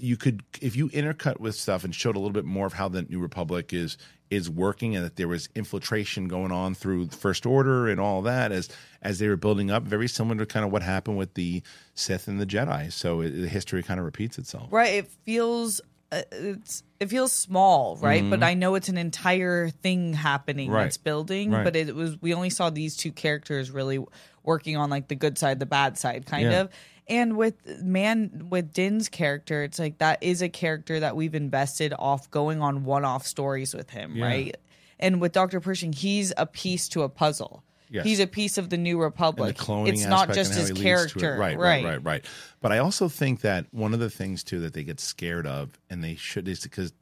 [0.00, 2.88] you could, if you intercut with stuff and showed a little bit more of how
[2.88, 3.96] the New Republic is
[4.30, 8.20] is working, and that there was infiltration going on through the First Order and all
[8.22, 8.68] that as
[9.02, 11.62] as they were building up, very similar to kind of what happened with the
[11.94, 12.92] Sith and the Jedi.
[12.92, 14.68] So it, the history kind of repeats itself.
[14.70, 14.94] Right.
[14.94, 15.80] It feels
[16.12, 18.28] it's it feels small, right?
[18.28, 20.74] But I know it's an entire thing happening Mm-hmm.
[20.74, 20.82] Right.
[20.84, 21.50] that's building.
[21.52, 21.64] Right.
[21.64, 24.04] But it was we only saw these two characters really
[24.42, 26.60] working on like the good side, the bad side, kind Yeah.
[26.62, 26.70] of.
[27.10, 31.94] And with man with Din's character, it's like that is a character that we've invested
[31.98, 34.24] off going on one off stories with him, Yeah.
[34.26, 34.56] right?
[34.98, 35.60] And with Dr.
[35.60, 37.62] Pershing, he's a piece to a puzzle.
[37.90, 38.04] Yes.
[38.04, 39.56] he's a piece of the New Republic.
[39.56, 40.82] the cloning it's not just his he leads to it.
[40.82, 42.24] character, Right, right, right, right.
[42.60, 45.78] But I also think that one of the things too that they get scared of,
[45.88, 46.92] and they should, is because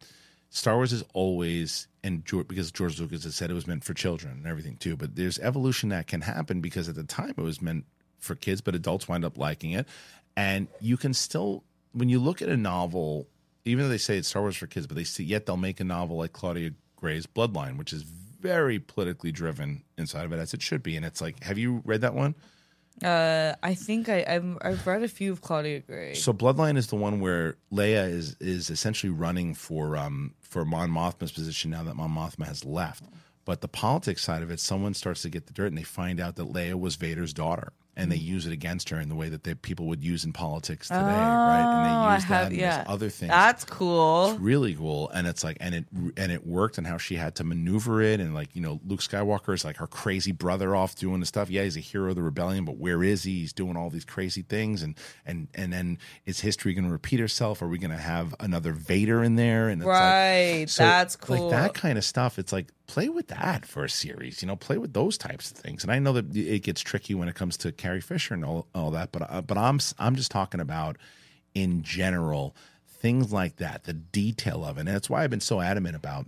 [0.50, 3.94] Star Wars is always and George, because George Lucas has said it was meant for
[3.94, 4.96] children and everything too.
[4.96, 7.84] But there's evolution that can happen because at the time it was meant
[8.18, 9.86] for kids, but adults wind up liking it,
[10.36, 13.26] and you can still when you look at a novel,
[13.64, 15.80] even though they say it's Star Wars for kids, but they see yet they'll make
[15.80, 18.04] a novel like Claudia Gray's Bloodline, which is
[18.46, 20.96] very politically driven inside of it as it should be.
[20.96, 22.34] And it's like, have you read that one?
[23.04, 26.14] Uh, I think I, I've, I've read a few of Claudia Gray.
[26.14, 30.90] So Bloodline is the one where Leia is is essentially running for um for Mon
[30.90, 33.04] Mothma's position now that Mon Mothma has left.
[33.44, 36.20] But the politics side of it, someone starts to get the dirt and they find
[36.20, 37.72] out that Leia was Vader's daughter.
[37.98, 38.24] And they mm.
[38.24, 41.00] use it against her in the way that they, people would use in politics today,
[41.00, 41.60] right?
[41.60, 42.84] And Oh, they I use have- that and yeah.
[42.86, 43.30] other things.
[43.30, 44.32] That's cool.
[44.32, 45.84] It's really cool and it's like and it
[46.16, 49.00] and it worked and how she had to maneuver it and like you know luke
[49.00, 52.16] skywalker is like her crazy brother off doing the stuff yeah he's a hero of
[52.16, 55.72] the rebellion but where is he he's doing all these crazy things and and and
[55.72, 59.36] then is history going to repeat herself are we going to have another vader in
[59.36, 61.48] there and it's Right, like, so, that's cool.
[61.48, 64.56] like that kind of stuff it's like play with that for a series you know
[64.56, 67.34] play with those types of things and i know that it gets tricky when it
[67.34, 70.60] comes to carrie fisher and all, all that but uh, but i'm i'm just talking
[70.60, 70.96] about
[71.54, 72.54] in general
[72.86, 76.26] things like that the detail of it and that's why i've been so adamant about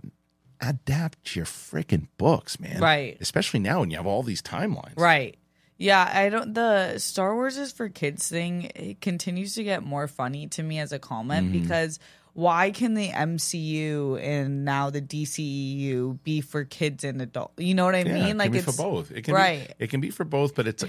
[0.61, 3.17] adapt your freaking books man Right.
[3.21, 5.37] especially now when you have all these timelines Right.
[5.81, 6.53] Yeah, I don't.
[6.53, 10.77] The Star Wars is for kids thing it continues to get more funny to me
[10.79, 11.61] as a comment Mm-hmm.
[11.63, 11.99] because
[12.39, 17.53] why can the MCU and now the DCEU be for kids and adults?
[17.57, 18.27] You know what I Yeah, mean?
[18.27, 19.11] it like can be it's for both.
[19.11, 19.67] It can right.
[19.77, 20.83] Be, it can be for both, but it's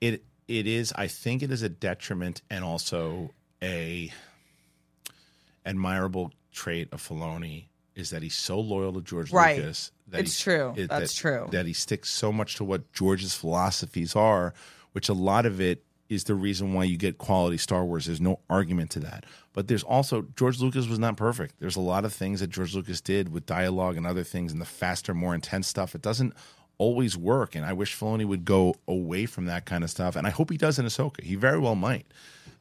[0.00, 0.92] it it is.
[0.96, 3.30] I think it is a detriment and also
[3.62, 4.12] a
[5.66, 9.58] admirable trait of Filoni is that he's so loyal to George Right.
[9.58, 9.92] Lucas.
[10.08, 10.72] That It's true.
[10.76, 11.48] it- That's that- true.
[11.50, 14.54] That he sticks so much to what George's philosophies are,
[14.92, 18.04] which a lot of it is the reason why you get quality Star Wars.
[18.06, 19.24] There's no argument to that.
[19.54, 21.54] But there's also George Lucas was not perfect.
[21.60, 24.60] There's a lot of things that George Lucas did with dialogue and other things and
[24.60, 25.94] the faster, more intense stuff.
[25.94, 26.34] It doesn't
[26.78, 27.54] always work.
[27.54, 30.16] And I wish Filoni would go away from that kind of stuff.
[30.16, 31.22] And I hope he does in Ahsoka.
[31.22, 32.06] He very well might.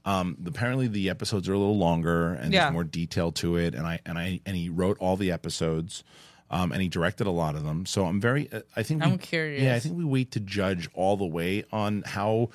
[0.06, 2.62] Um, apparently the episodes are a little longer and Yeah.
[2.66, 3.76] there's more detail to it.
[3.76, 6.04] And I and I and he wrote all the episodes.
[6.52, 7.86] Um, and he directed a lot of them.
[7.86, 8.52] So I'm very.
[8.52, 9.62] uh, I think I'm curious.
[9.62, 12.50] Yeah, I think we wait to judge all the way on how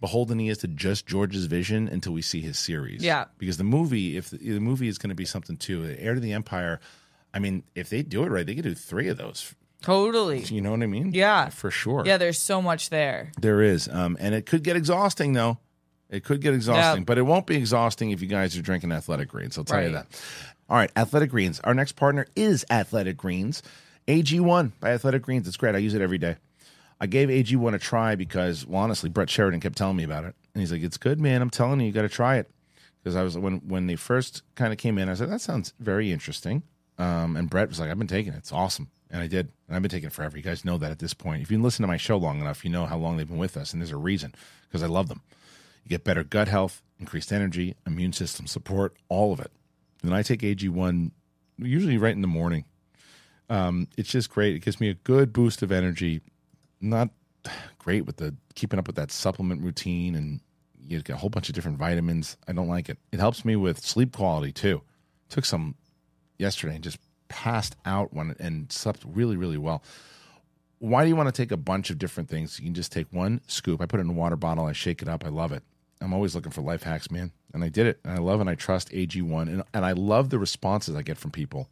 [0.00, 3.02] beholden he is to just George's vision until we see his series.
[3.02, 3.24] Yeah.
[3.38, 6.14] because the movie, if the, the movie is going to be something too, the Heir
[6.14, 6.80] to the Empire.
[7.34, 9.54] I mean, if they do it right, they could do three of those.
[9.82, 10.40] Totally.
[10.40, 11.12] You know what I mean?
[11.12, 11.48] Yeah.
[11.50, 12.02] for sure.
[12.06, 13.30] Yeah, there's so much there.
[13.40, 15.58] There is, um, and it could get exhausting though.
[16.08, 17.04] It could get exhausting, Yeah.
[17.04, 19.58] but it won't be exhausting if you guys are drinking Athletic Greens.
[19.58, 20.06] I'll tell you that.
[20.68, 21.60] All right, Athletic Greens.
[21.64, 23.62] Our next partner is Athletic Greens.
[24.08, 25.48] AG1 by Athletic Greens.
[25.48, 25.74] It's great.
[25.74, 26.36] I use it every day.
[27.00, 30.34] I gave AG1 a try because, well, honestly, Brett Sheridan kept telling me about it,
[30.54, 31.42] and he's like, "It's good, man.
[31.42, 32.50] I'm telling you, you got to try it."
[33.02, 35.74] Because I was when when they first kind of came in, I said, "That sounds
[35.78, 36.62] very interesting."
[36.98, 38.38] Um, and Brett was like, "I've been taking it.
[38.38, 39.52] It's awesome." And I did.
[39.68, 40.36] And I've been taking it forever.
[40.36, 41.42] You guys know that at this point.
[41.42, 43.56] If you listen to my show long enough, you know how long they've been with
[43.56, 43.72] us.
[43.72, 44.34] And there's a reason
[44.68, 45.22] because I love them.
[45.84, 49.52] You get better gut health, increased energy, immune system support, all of it.
[50.02, 51.12] And I take AG1
[51.58, 52.64] usually right in the morning.
[53.48, 54.56] Um, it's just great.
[54.56, 56.20] It gives me a good boost of energy.
[56.80, 57.10] Not
[57.78, 60.40] great with the keeping up with that supplement routine and
[60.88, 62.36] you get a whole bunch of different vitamins.
[62.46, 62.98] I don't like it.
[63.12, 64.82] It helps me with sleep quality too.
[65.28, 65.74] Took some
[66.38, 69.82] yesterday and just passed out when and slept really really well.
[70.78, 72.58] Why do you want to take a bunch of different things?
[72.58, 73.80] You can just take one scoop.
[73.80, 74.66] I put it in a water bottle.
[74.66, 75.24] I shake it up.
[75.24, 75.62] I love it.
[76.00, 77.98] I'm always looking for life hacks, man, and I did it.
[78.04, 81.16] And I love and I trust AG1, and and I love the responses I get
[81.16, 81.70] from people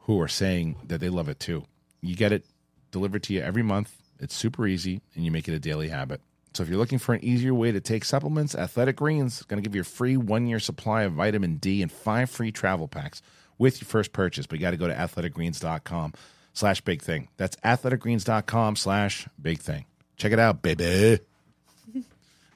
[0.00, 1.64] who are saying that they love it too.
[2.00, 2.46] You get it
[2.92, 3.94] delivered to you every month.
[4.20, 6.20] It's super easy, and you make it a daily habit.
[6.54, 9.62] So if you're looking for an easier way to take supplements, Athletic Greens is going
[9.62, 12.88] to give you a free one year supply of vitamin D and five free travel
[12.88, 13.22] packs
[13.58, 14.46] with your first purchase.
[14.46, 16.14] But you got to go to athleticgreens.com
[16.54, 17.28] slash big thing.
[17.36, 19.84] That's athleticgreens.com slash big thing.
[20.16, 21.20] Check it out, baby.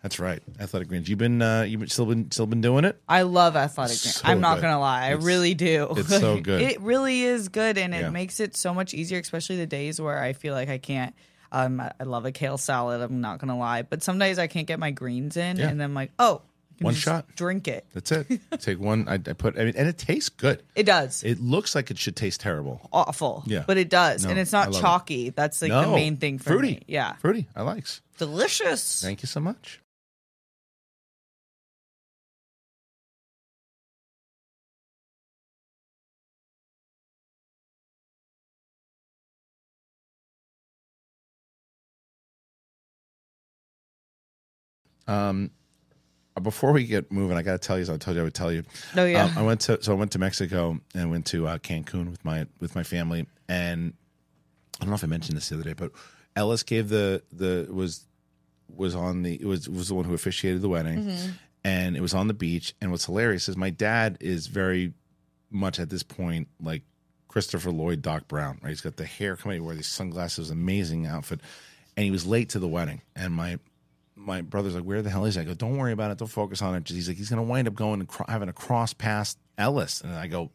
[0.03, 1.09] That's right, Athletic Greens.
[1.09, 3.01] You've been uh, you've been, still been still been doing it.
[3.09, 4.01] I love athletic.
[4.03, 4.17] Greens.
[4.17, 4.63] So I'm not good.
[4.63, 5.95] gonna lie, I It's- really do.
[5.97, 6.61] it's so good.
[6.61, 8.11] it really is good, and it Yeah.
[8.11, 11.15] makes it so much easier, especially the days where I feel like I can't.
[11.53, 13.01] Um, I I love a kale salad.
[13.03, 15.69] I'm not gonna lie, but some days I can't get my greens in, Yeah.
[15.69, 16.41] and then I'm like, oh,
[16.75, 17.27] I can One just shot.
[17.37, 17.85] drink it.
[17.93, 18.41] That's it.
[18.61, 19.07] Take one.
[19.07, 19.59] I, I put.
[19.59, 20.63] I mean, and it tastes good.
[20.75, 21.23] It does.
[21.23, 22.89] It looks like it should taste terrible.
[22.93, 23.65] Awful, Yeah.
[23.67, 24.83] but it does, No, and it's I not love it.
[24.83, 25.31] chalky.
[25.31, 26.69] That's like the main thing for fruity.
[26.77, 26.83] me.
[26.89, 27.47] Yeah, fruity.
[27.55, 28.01] I likes.
[28.17, 29.03] delicious.
[29.03, 29.81] Thank you so much.
[46.43, 47.85] Before we get moving, I got to tell you.
[47.85, 48.63] So I told you I would tell you.
[48.97, 49.25] Oh, yeah.
[49.25, 52.25] Um, I went to so I went to Mexico and went to uh, Cancun with
[52.25, 53.93] my with my family, and
[54.81, 55.93] I don't know if I mentioned this the other day, but
[56.37, 58.07] Ellis gave the the was
[58.75, 61.31] was on the it was was the one who officiated the wedding, Mm-hmm.
[61.65, 62.75] and it was on the beach.
[62.81, 64.95] And what's hilarious is my dad is very
[65.51, 66.83] much at this point like
[67.29, 68.59] Christopher Lloyd, Doc Brown.
[68.63, 69.57] Right, he's got the hair coming.
[69.57, 71.41] He wore these sunglasses, amazing outfit,
[71.97, 73.03] and he was late to the wedding.
[73.15, 73.59] And my
[74.25, 76.19] my brother's like, "Where the hell is he?" I go, "Don't worry about it.
[76.19, 78.53] Don't focus on it." He's like, "He's going to wind up going and having a
[78.53, 80.51] cross past Ellis," and I go,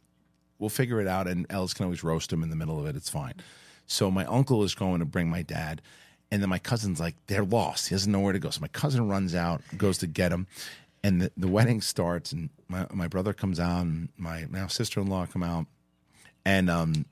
[0.60, 2.96] "We'll figure it out." And Ellis can always roast him in the middle of it.
[2.96, 3.34] It's fine.
[3.86, 5.82] So my uncle is going to bring my dad,
[6.32, 7.90] and then my cousin's like, "They're lost.
[7.90, 10.48] He doesn't know where to go." So my cousin runs out, goes to get him,
[11.04, 15.00] and the, the wedding starts, and my my brother comes out, and my now sister
[15.00, 15.66] in law come out,
[16.46, 17.06] and um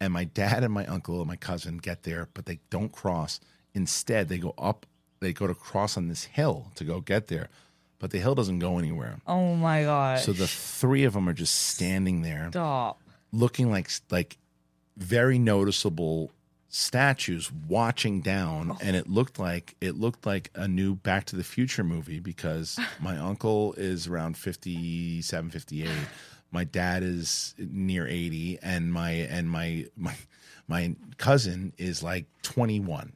[0.00, 3.38] and my dad and my uncle and my cousin get there, but they don't cross.
[3.74, 4.86] Instead, they go up.
[5.20, 7.48] They go to cross on this hill to go get there,
[7.98, 9.20] but the hill doesn't go anywhere.
[9.26, 10.24] Oh my gosh.
[10.24, 13.00] So the three of them are just standing there, Stop.
[13.32, 14.38] looking like like
[14.96, 16.30] very noticeable
[16.70, 18.78] statues watching down oh.
[18.80, 22.78] and it looked like it looked like a new back to the future movie because
[23.00, 25.90] my uncle is around 57 58
[26.52, 30.14] my dad is near 80 and my and my my
[30.68, 33.14] my cousin is like 21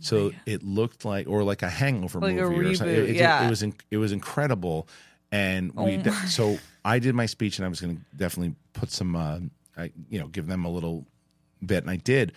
[0.00, 3.10] so it looked like or like a hangover Like a movie or something reboot, it,
[3.10, 3.48] it- yeah.
[3.48, 4.88] was in, it was incredible
[5.32, 8.90] and we de- so i did my speech and i was going to definitely put
[8.90, 9.38] some uh
[9.76, 11.06] I, you know give them a little
[11.64, 12.32] bit and i did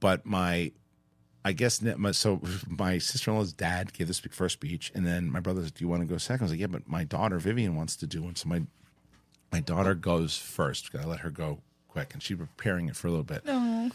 [0.00, 0.72] but my
[1.42, 2.38] I guess ne- my, so.
[2.68, 5.72] My sister in law's dad gave the spe- first speech, and then my brother said,
[5.72, 6.42] "Do you want to go second?
[6.42, 8.60] I was like, "Yeah, but my daughter Vivian wants to do one." So my
[9.50, 10.92] my daughter goes first.
[10.92, 13.42] Gotta let her go quick, and she's preparing it for a little bit.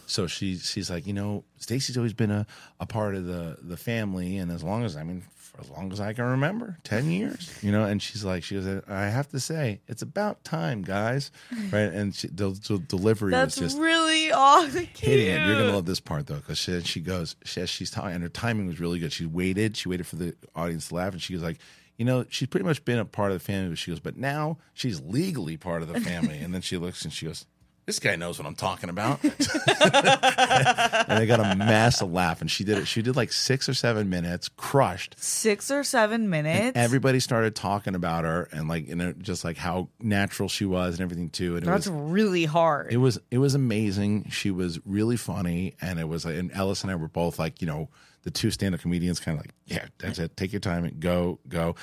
[0.06, 2.46] So she she's like, you know, Stacy's always been a,
[2.80, 5.92] a part of the the family, and as long as I mean, for as long
[5.92, 7.84] as I can remember, ten years, you know.
[7.86, 11.32] And she's like, she goes, I have to say, it's about time, guys,
[11.72, 11.82] right?
[11.82, 14.88] And she, the, the delivery That's was just really awesome.
[14.98, 15.46] hitting it.
[15.48, 18.30] You're gonna love this part though, because she, she goes, she, she's talking, and her
[18.30, 19.14] timing was really good.
[19.14, 21.58] She waited, she waited for the audience to laugh, and she was like,
[21.98, 23.70] you know, she's pretty much been a part of the family.
[23.70, 26.38] But she goes, but now she's legally part of the family.
[26.42, 27.46] and then she looks and she goes,
[27.86, 29.24] this guy knows what I'm talking about.
[29.24, 29.34] and
[31.20, 32.86] they got a massive laugh, and she did it.
[32.88, 35.16] She did like six or seven minutes, crushed.
[35.20, 36.78] Six or seven minutes.
[36.78, 40.96] Everybody started talking about her and like, you know, just like how natural she was
[40.96, 41.56] and everything too.
[41.56, 42.92] And it That's was really hard.
[42.92, 44.30] it was it was amazing.
[44.30, 47.68] She was really funny, and it was and Ellis and I were both like you
[47.68, 47.90] know
[48.24, 50.36] the two stand up comedians, kind of like yeah, that's it.
[50.38, 51.76] Take your time and go go,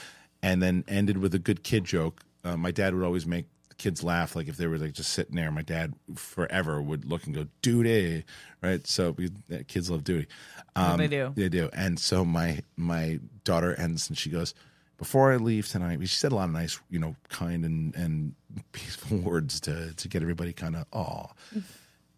[0.42, 2.22] and then ended with a good kid joke.
[2.44, 5.10] Uh, my dad would always make the kids laugh, like if they were like just
[5.10, 5.50] sitting there.
[5.50, 8.24] My dad forever would look and go duty,
[8.62, 8.86] right?
[8.86, 10.28] So we, uh, kids love duty.
[10.76, 11.32] Um, they do.
[11.34, 11.68] They do.
[11.72, 14.54] And so my my daughter ends and she goes,
[14.98, 18.34] Before I leave tonight, she said a lot of nice, you know, kind and, and
[18.72, 21.26] peaceful words to to get everybody kind of aw.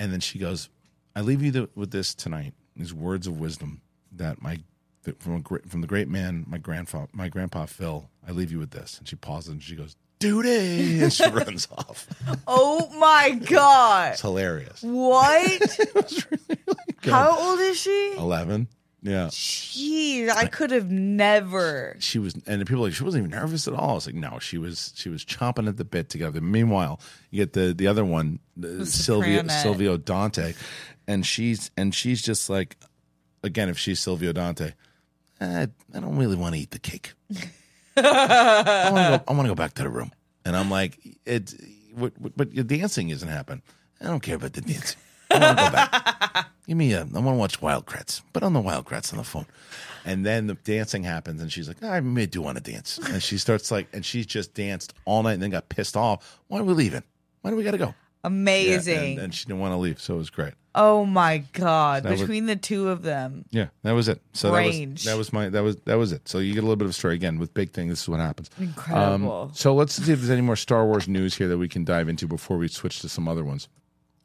[0.01, 0.71] And then she goes,
[1.15, 4.59] I leave you the, with this tonight, these words of wisdom that my
[5.21, 8.11] from a great, from the great man, my grandfather, my grandpa Phil.
[8.27, 8.99] I leave you with this.
[8.99, 9.95] And she pauses and she goes,
[10.29, 12.07] "Duty," and she runs off.
[12.47, 14.13] oh my god.
[14.13, 14.83] It's hilarious.
[14.83, 15.79] What?
[17.03, 17.13] Good.
[17.13, 18.15] How old is she?
[18.17, 18.69] Eleven.
[19.03, 19.27] Yeah.
[19.27, 21.95] Jeez, I could have never.
[21.99, 23.91] she was and the people were like she wasn't even nervous at all.
[23.91, 26.31] I was like no, she was she was chomping at the bit to go.
[26.31, 26.41] there.
[26.41, 29.63] Meanwhile, you get the the other one, uh, the Silvio soprano.
[29.63, 30.55] Silvio Dante,
[31.07, 32.79] and she's and she's just like,
[33.43, 34.73] again, if she's Silvio Dante,
[35.39, 37.13] I, I don't really want to eat the cake.
[37.97, 39.25] I want to go.
[39.29, 40.13] I want to go back to the room.
[40.45, 41.55] And I'm like, it's,
[41.95, 43.63] what, what, but your dancing isn't happening.
[44.01, 44.99] I don't care about the dancing.
[45.31, 46.47] I want to go back.
[46.67, 47.01] Give me a.
[47.01, 48.23] I want to watch Wild Kratts.
[48.33, 49.47] Put on the Wild Kratts on the phone.
[50.07, 52.99] And then the dancing happens, and she's like, I may do want to dance.
[52.99, 56.41] And she starts like, and she's just danced all night, and then got pissed off.
[56.49, 57.03] Why are we leaving?
[57.41, 57.95] Why do we got to go?
[58.25, 59.13] Yeah, Amazing.
[59.13, 60.55] and, and she didn't want to leave, so it was great.
[60.75, 62.05] oh my god.
[62.05, 63.45] Was- Between the two of them.
[63.51, 64.21] Yeah, that was it.
[64.33, 65.05] So Range.
[65.05, 66.27] that was that was my that was that was it.
[66.29, 67.89] So you get a little bit of a story again with big thing.
[67.89, 68.51] This is what happens.
[68.59, 69.43] Incredible.
[69.43, 71.85] Um, so let's see if there's any more Star Wars news here that we can
[71.85, 73.69] dive into before we switch to some other ones.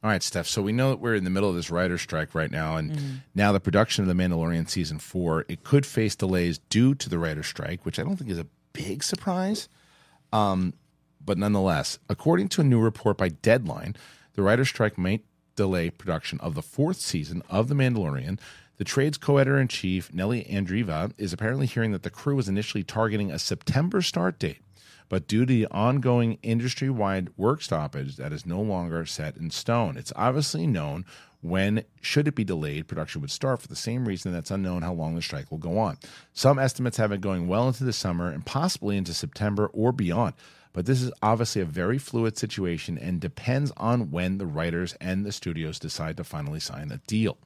[0.01, 0.47] All right, Steph.
[0.47, 2.91] So we know that we're in the middle of this writer's strike right now, and
[2.91, 3.15] Mm-hmm.
[3.35, 7.19] now the production of The Mandalorian season four it could face delays due to the
[7.19, 9.67] writer's strike, which I don't think is a big surprise.
[10.31, 10.73] Um,
[11.29, 13.95] but nonetheless, according to a new report by Deadline,
[14.33, 15.23] the writer's strike might
[15.55, 18.39] delay production of the fourth season of The Mandalorian.
[18.77, 22.83] The trade's co-editor in chief, Nellie Andreeva, is apparently hearing that the crew was initially
[22.83, 24.63] targeting a September start date,
[25.07, 29.51] but due to the ongoing industry wide work stoppage that is no longer set in
[29.51, 29.97] stone.
[29.97, 31.05] It's obviously known
[31.41, 34.93] when, should it be delayed, production would start for the same reason that's unknown how
[34.93, 35.99] long the strike will go on.
[36.33, 40.33] Some estimates have it going well into the summer and possibly into September or beyond.
[40.73, 45.25] But this is obviously a very fluid situation and depends on when the writers and
[45.25, 47.37] the studios decide to finally sign a deal.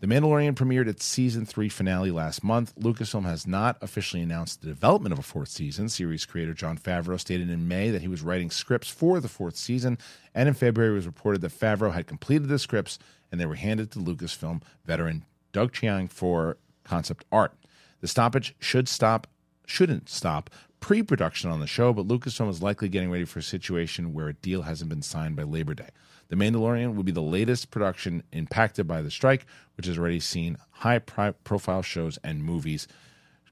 [0.00, 2.74] The Mandalorian premiered its season three finale last month.
[2.76, 5.90] Lucasfilm has not officially announced the development of a fourth season.
[5.90, 9.56] Series creator Jon Favreau stated in May that he was writing scripts for the fourth
[9.56, 9.98] season,
[10.34, 12.98] and in February it was reported that Favreau had completed the scripts
[13.30, 17.52] and they were handed to Lucasfilm veteran Doug Chiang for concept art.
[18.00, 19.26] The stoppage should stop
[19.66, 20.48] shouldn't stop
[20.80, 24.34] pre-production on the show, but Lucasfilm is likely getting ready for a situation where a
[24.34, 25.88] deal hasn't been signed by Labor Day.
[26.28, 30.58] The Mandalorian will be the latest production impacted by the strike, which has already seen
[30.70, 32.88] high profile shows and movies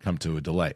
[0.01, 0.75] come to a delay.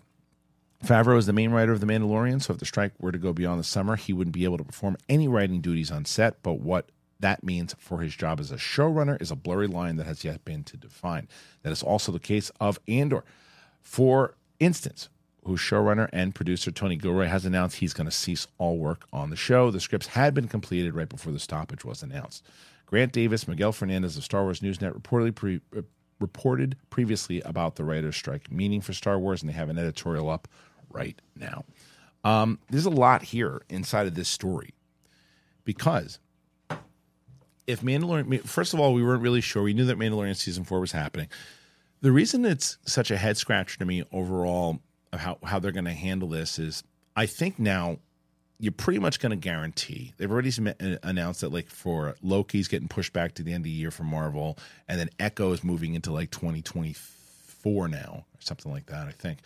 [0.84, 3.32] Favreau is the main writer of The Mandalorian, so if the strike were to go
[3.32, 6.42] beyond the summer, he wouldn't be able to perform any writing duties on set.
[6.42, 10.06] But what that means for his job as a showrunner is a blurry line that
[10.06, 11.28] has yet been to define.
[11.62, 13.22] That is also the case of Andor.
[13.80, 15.08] For instance,
[15.44, 19.30] whose showrunner and producer Tony Gilroy has announced he's going to cease all work on
[19.30, 19.70] the show.
[19.70, 22.44] The scripts had been completed right before the stoppage was announced.
[22.86, 25.82] Grant Davis, Miguel Fernandez of Star Wars Newsnet reportedly pre- uh,
[26.20, 30.30] reported previously about the writers' strike, meaning for Star Wars, and they have an editorial
[30.30, 30.46] up
[30.90, 31.64] right now.
[32.24, 34.74] Um, there's a lot here inside of this story
[35.64, 36.20] because
[37.66, 39.62] if Mandalorian, first of all, we weren't really sure.
[39.62, 41.28] We knew that Mandalorian season four was happening.
[42.00, 44.80] The reason it's such a head scratcher to me overall
[45.12, 46.82] how, how they're going to handle this is
[47.16, 47.98] I think now
[48.58, 52.88] you're pretty much going to guarantee they've already uh, announced that like for Loki's getting
[52.88, 54.56] pushed back to the end of the year for Marvel,
[54.88, 59.08] and then Echo is moving into like 2024 now or something like that.
[59.08, 59.40] I think.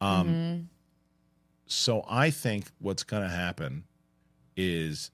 [0.00, 0.60] Um, mm-hmm.
[1.66, 3.84] So I think what's going to happen
[4.56, 5.10] is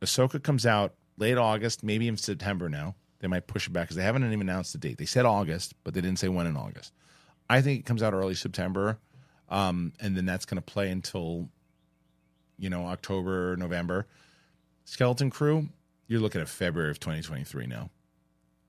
[0.00, 2.94] Ahsoka comes out late August, maybe in September now.
[3.20, 4.98] They might push it back because they haven't even announced the date.
[4.98, 6.92] They said August, but they didn't say when in August.
[7.48, 8.98] I think it comes out early September
[9.50, 11.48] um, and then that's going to play until
[12.58, 14.06] you know October, November.
[14.84, 15.68] Skeleton Crew,
[16.06, 17.90] you're looking at February of 2023 now,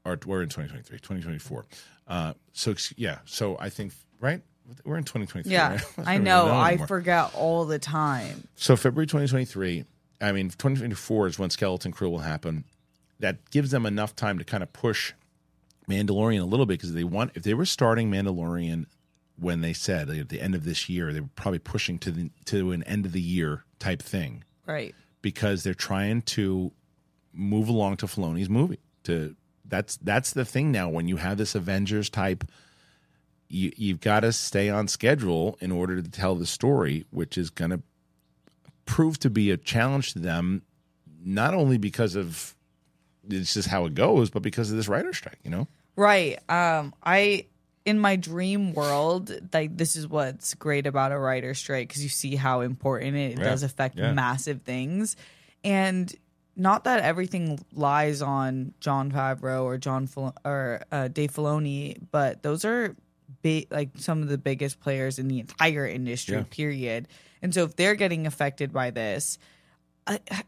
[0.06, 1.66] or we're in 2023, 2024.
[2.08, 4.42] Uh, so yeah, so I think right.
[4.86, 5.52] We're in 2023.
[5.52, 5.84] Yeah, right?
[6.06, 6.52] I know.
[6.52, 8.48] I forget all the time.
[8.56, 9.86] So February 2023.
[10.22, 12.64] I mean, 2024 is when Skeleton Crew will happen.
[13.20, 15.14] That gives them enough time to kind of push
[15.90, 18.86] Mandalorian a little bit because they want if they were starting Mandalorian
[19.38, 22.32] when they said at the end of this year they were probably pushing to the
[22.46, 24.94] to an end of the year type thing, right?
[25.22, 26.72] Because they're trying to
[27.34, 28.80] move along to Filoni's movie.
[29.04, 30.90] To that's that's the thing now.
[30.90, 32.44] When you have this Avengers type,
[33.50, 37.50] you you've got to stay on schedule in order to tell the story, which is
[37.50, 37.82] going to
[38.86, 40.64] prove to be a challenge to them,
[41.24, 42.56] not only because of
[43.30, 45.40] it's just how it goes, but because of this writer strike.
[45.44, 46.38] You know, right?
[46.50, 47.46] Um, I
[47.86, 52.10] in my dream world, like this is what's great about a writer strike because you
[52.10, 53.44] see how important it yeah.
[53.44, 54.14] does affect yeah.
[54.14, 55.16] massive things,
[55.64, 56.14] and
[56.56, 62.44] not that everything lies on Jon Favreau or John Fil- or uh, Dave Filoni, but
[62.44, 62.96] those are
[63.42, 66.36] big, like some of the biggest players in the entire industry.
[66.36, 66.44] Yeah.
[66.50, 67.08] Period.
[67.42, 69.40] And so if they're getting affected by this,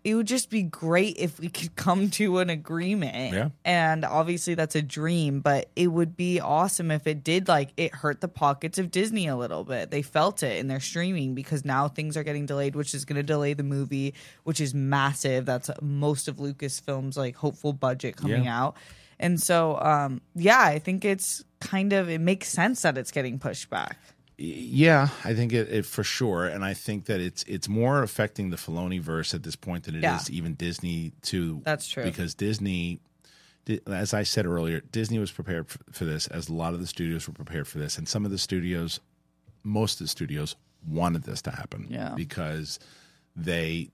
[0.03, 3.33] it would just be great if we could come to an agreement.
[3.33, 3.49] Yeah.
[3.63, 7.93] And obviously that's a dream, but it would be awesome if it did like it
[7.93, 9.91] hurt the pockets of Disney a little bit.
[9.91, 13.17] They felt it in their streaming because now things are getting delayed, which is going
[13.17, 14.13] to delay the movie,
[14.43, 15.45] which is massive.
[15.45, 18.63] That's most of Lucasfilm's like hopeful budget coming yeah.
[18.63, 18.77] out.
[19.19, 23.39] And so um yeah, I think it's kind of it makes sense that it's getting
[23.39, 23.97] pushed back.
[24.37, 28.49] Yeah, I think it, it, for sure, and I think that it's it's more affecting
[28.49, 30.15] the Filoni verse at this point than it yeah.
[30.15, 31.61] is even Disney too.
[31.63, 32.99] That's true because Disney,
[33.87, 37.27] as I said earlier, Disney was prepared for this, as a lot of the studios
[37.27, 38.99] were prepared for this, and some of the studios,
[39.63, 40.55] most of the studios,
[40.87, 41.87] wanted this to happen.
[41.89, 42.79] Yeah, because
[43.35, 43.91] they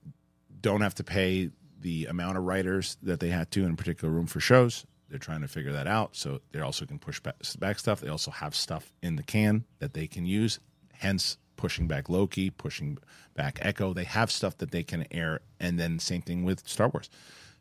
[0.62, 1.50] don't have to pay
[1.80, 4.86] the amount of writers that they had to in a particular room for shows.
[5.10, 6.16] They're trying to figure that out.
[6.16, 8.00] So they also can push back, back stuff.
[8.00, 10.60] They also have stuff in the can that they can use.
[10.92, 12.98] Hence, pushing back Loki, pushing
[13.34, 13.92] back Echo.
[13.92, 17.10] They have stuff that they can air, and then same thing with Star Wars.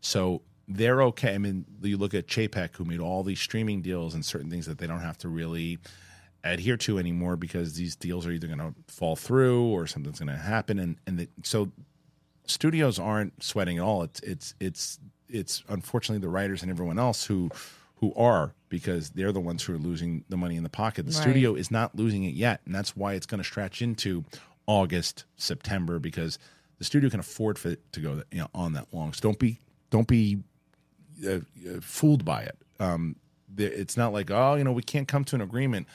[0.01, 1.35] So they're okay.
[1.35, 4.67] I mean, you look at Chapek, who made all these streaming deals and certain things
[4.67, 5.79] that they don't have to really
[6.43, 10.27] adhere to anymore because these deals are either going to fall through or something's going
[10.31, 11.71] to happen, and and the, so
[12.45, 14.03] studios aren't sweating at all.
[14.03, 14.99] It's it's it's
[15.29, 17.49] it's unfortunately the writers and everyone else who
[17.95, 21.05] who are because they're the ones who are losing the money in the pocket.
[21.05, 21.21] The right.
[21.21, 24.23] studio is not losing it yet, and that's why it's going to stretch into
[24.67, 26.39] August, September because
[26.77, 29.13] the studio can afford for it to go you know, on that long.
[29.13, 29.59] So don't be
[29.89, 30.39] don't be
[31.25, 31.39] uh, uh,
[31.81, 32.57] fooled by it.
[32.79, 33.15] Um,
[33.53, 35.87] the, it's not like oh you know we can't come to an agreement.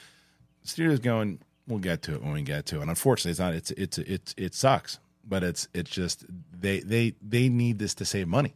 [0.62, 2.82] The studio's going we'll get to it when we get to it.
[2.82, 3.54] And unfortunately, it's not.
[3.54, 8.04] It's it's it's it sucks, but it's it's just they they they need this to
[8.04, 8.54] save money.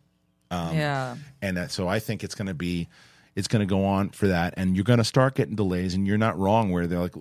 [0.51, 1.17] Um, yeah.
[1.43, 2.89] And uh, so I think it's going to be,
[3.35, 4.55] it's going to go on for that.
[4.57, 5.95] And you're going to start getting delays.
[5.95, 7.15] And you're not wrong where they're like,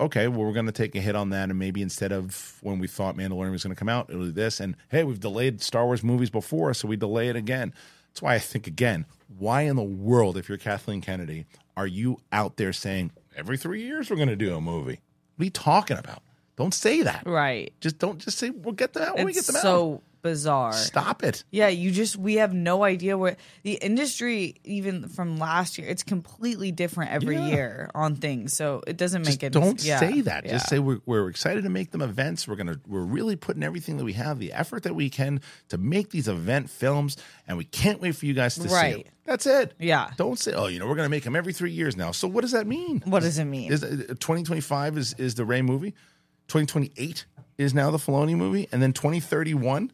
[0.00, 1.50] okay, well, we're going to take a hit on that.
[1.50, 4.32] And maybe instead of when we thought Mandalorian was going to come out, it'll do
[4.32, 4.60] this.
[4.60, 7.72] And hey, we've delayed Star Wars movies before, so we delay it again.
[8.08, 9.06] That's why I think, again,
[9.38, 13.82] why in the world, if you're Kathleen Kennedy, are you out there saying every three
[13.82, 15.00] years we're going to do a movie?
[15.36, 16.22] What are you talking about?
[16.56, 17.22] Don't say that.
[17.24, 17.72] Right.
[17.80, 19.62] Just don't just say we'll get them out when we get them out.
[19.62, 20.72] so bizarre.
[20.72, 21.44] Stop it.
[21.50, 26.02] Yeah, you just we have no idea where the industry even from last year it's
[26.02, 27.46] completely different every Yeah.
[27.48, 28.54] year on things.
[28.56, 30.46] So it doesn't make Just it don't yeah, say that.
[30.46, 30.52] yeah.
[30.52, 32.46] Just say we're, we're excited to make them events.
[32.48, 35.78] We're gonna we're really putting everything that we have, the effort that we can to
[35.78, 37.16] make these event films,
[37.48, 39.08] and we can't wait for you guys to see it.
[39.24, 39.74] That's it.
[39.78, 40.10] Yeah.
[40.16, 42.12] Don't say, oh, you know, we're gonna make them every three years now.
[42.12, 43.02] So what does that mean?
[43.06, 43.72] What does it mean?
[43.72, 45.94] Is uh, twenty twenty five is is the Rey movie?
[46.48, 47.26] Twenty twenty eight
[47.58, 49.90] is now the Filoni movie, and then twenty thirty one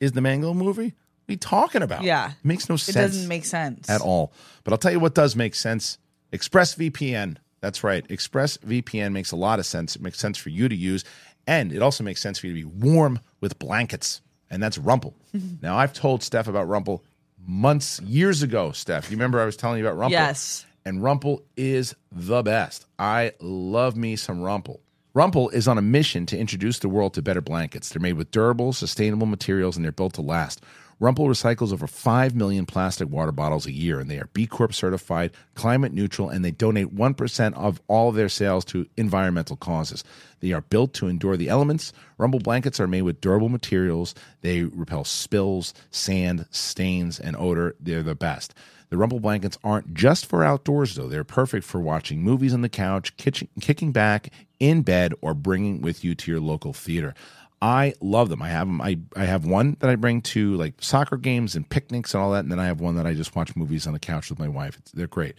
[0.00, 0.82] is the Mangold movie.
[0.82, 2.02] What are you talking about?
[2.02, 2.30] Yeah.
[2.30, 2.96] it makes no sense.
[2.96, 3.88] it doesn't make sense.
[3.88, 4.32] at all.
[4.64, 5.98] But I'll tell you what does make sense.
[6.32, 7.36] ExpressVPN.
[7.60, 8.06] That's right.
[8.08, 9.94] ExpressVPN makes a lot of sense.
[9.96, 11.04] It makes sense for you to use,
[11.46, 14.22] and it also makes sense for you to be warm with blankets.
[14.50, 15.12] And that's Rumpl.
[15.62, 17.00] now I've told Steph about Rumpl
[17.46, 18.72] months, years ago.
[18.72, 20.10] Steph, you remember I was telling you about Rumpl?
[20.12, 20.64] Yes.
[20.84, 22.86] And Rumpl is the best.
[22.98, 24.80] I love me some Rumpl.
[25.12, 27.88] Rumpl is on a mission to introduce the world to better blankets.
[27.88, 30.62] They're made with durable, sustainable materials and they're built to last.
[31.00, 34.74] Rumpl recycles over 5 million plastic water bottles a year, and they are B Corp
[34.74, 40.04] certified, climate neutral, and they donate 1% of all of their sales to environmental causes.
[40.40, 41.94] They are built to endure the elements.
[42.18, 44.14] Rumpl blankets are made with durable materials.
[44.42, 47.74] They repel spills, sand, stains, and odor.
[47.80, 48.54] They're the best.
[48.90, 51.08] The Rumpl blankets aren't just for outdoors, though.
[51.08, 54.30] They're perfect for watching movies on the couch, kitchen, kicking back
[54.60, 57.14] in bed, or bringing with you to your local theater.
[57.62, 58.40] I love them.
[58.40, 58.80] I have them.
[58.80, 62.32] I, I have one that I bring to like soccer games and picnics and all
[62.32, 64.38] that, and then I have one that I just watch movies on the couch with
[64.38, 64.76] my wife.
[64.78, 65.34] It's, they're great.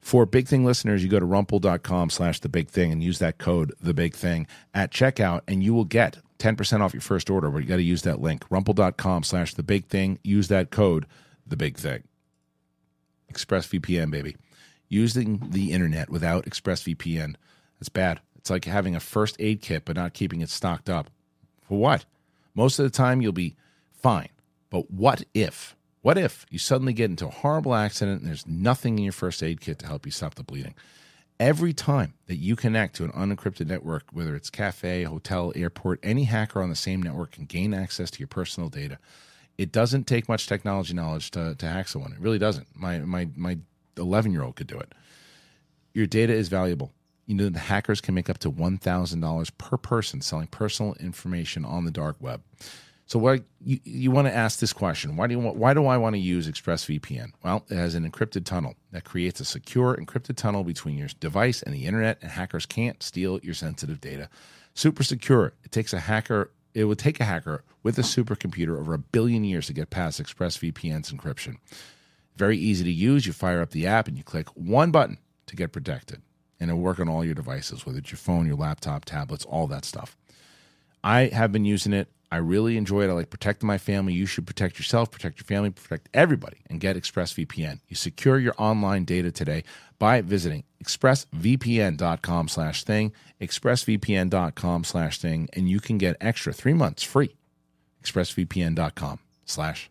[0.00, 3.38] For Big Thing listeners, you go to rumpl.com slash the big thing and use that
[3.38, 7.50] code the big thing at checkout, and you will get 10% off your first order.
[7.50, 10.18] But you got to use that link, rumpl.com slash the big thing.
[10.22, 11.06] Use that code
[11.46, 12.02] the big thing.
[13.32, 14.36] ExpressVPN, baby.
[14.90, 17.36] Using the internet without ExpressVPN,
[17.80, 18.20] that's bad.
[18.44, 21.08] It's like having a first aid kit but not keeping it stocked up.
[21.66, 22.04] For what?
[22.54, 23.56] Most of the time, you'll be
[23.94, 24.28] fine.
[24.68, 25.74] But what if?
[26.02, 29.42] What if you suddenly get into a horrible accident and there's nothing in your first
[29.42, 30.74] aid kit to help you stop the bleeding?
[31.40, 36.24] Every time that you connect to an unencrypted network, whether it's cafe, hotel, airport, any
[36.24, 38.98] hacker on the same network can gain access to your personal data.
[39.56, 42.12] It doesn't take much technology knowledge to, to hack someone.
[42.12, 42.66] It really doesn't.
[42.74, 43.56] My my my
[43.96, 44.92] 11 year old could do it.
[45.94, 46.92] Your data is valuable.
[47.26, 50.94] You know the hackers can make up to one thousand dollars per person selling personal
[51.00, 52.42] information on the dark web.
[53.06, 55.16] So what you, you want to ask this question?
[55.16, 57.32] Why do you want, why do I want to use ExpressVPN?
[57.42, 61.62] Well, it has an encrypted tunnel that creates a secure encrypted tunnel between your device
[61.62, 64.30] and the internet, and hackers can't steal your sensitive data.
[64.74, 65.52] Super secure.
[65.64, 66.50] It takes a hacker.
[66.72, 70.20] It would take a hacker with a supercomputer over a billion years to get past
[70.20, 71.58] ExpressVPN's encryption.
[72.36, 73.26] Very easy to use.
[73.26, 76.22] You fire up the app and you click one button to get protected,
[76.64, 79.66] and it'll work on all your devices, whether it's your phone, your laptop, tablets, all
[79.66, 80.16] that stuff.
[81.04, 82.08] I have been using it.
[82.32, 83.10] I really enjoy it.
[83.10, 84.14] I like protecting my family.
[84.14, 87.80] You should protect yourself, protect your family, protect everybody, and get ExpressVPN.
[87.86, 89.62] You secure your online data today
[89.98, 93.12] by visiting expressvpn.com slash thing,
[93.42, 97.36] expressvpn.com slash thing, and you can get extra three months free.
[98.02, 99.90] expressvpn.com slash.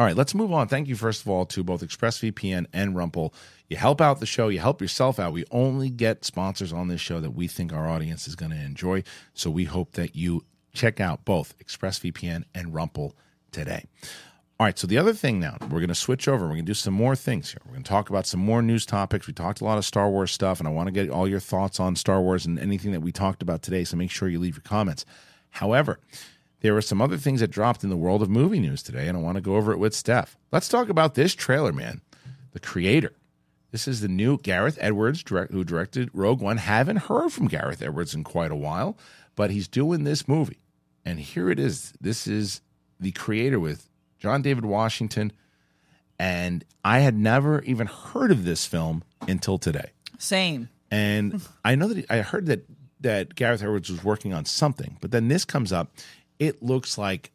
[0.00, 0.66] All right, let's move on.
[0.66, 3.34] Thank you, first of all, to both ExpressVPN and Rumpl.
[3.68, 5.34] You help out the show, you help yourself out.
[5.34, 8.56] We only get sponsors on this show that we think our audience is going to
[8.56, 9.02] enjoy.
[9.34, 13.12] So we hope that you check out both ExpressVPN and Rumpl
[13.52, 13.84] today.
[14.58, 16.46] All right, so the other thing now, we're going to switch over.
[16.46, 17.60] We're going to do some more things here.
[17.66, 19.26] We're going to talk about some more news topics.
[19.26, 21.40] We talked a lot of Star Wars stuff, and I want to get all your
[21.40, 23.84] thoughts on Star Wars and anything that we talked about today.
[23.84, 25.04] So make sure you leave your comments.
[25.50, 26.00] However,
[26.60, 29.16] there were some other things that dropped in the world of movie news today, and
[29.16, 30.36] I want to go over it with Steph.
[30.52, 32.02] Let's talk about this trailer, man.
[32.52, 33.12] The creator.
[33.70, 36.56] This is the new Gareth Edwards, direct, who directed Rogue One.
[36.56, 38.98] Haven't heard from Gareth Edwards in quite a while,
[39.36, 40.58] but he's doing this movie.
[41.04, 41.92] And here it is.
[42.00, 42.60] This is
[42.98, 43.88] the creator with
[44.18, 45.32] John David Washington.
[46.18, 49.92] And I had never even heard of this film until today.
[50.18, 50.68] Same.
[50.90, 52.66] And I know that I heard that
[53.00, 54.98] that Gareth Edwards was working on something.
[55.00, 55.92] But then this comes up.
[56.40, 57.30] It looks like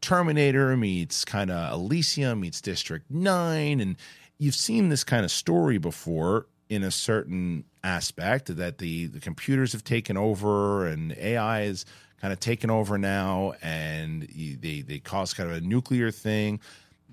[0.00, 3.80] Terminator meets kind of Elysium meets District 9.
[3.80, 3.96] And
[4.38, 9.72] you've seen this kind of story before in a certain aspect that the, the computers
[9.72, 11.84] have taken over and AI is
[12.20, 16.58] kind of taken over now and they, they cause kind of a nuclear thing.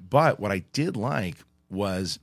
[0.10, 1.36] But what I did like
[1.70, 2.20] was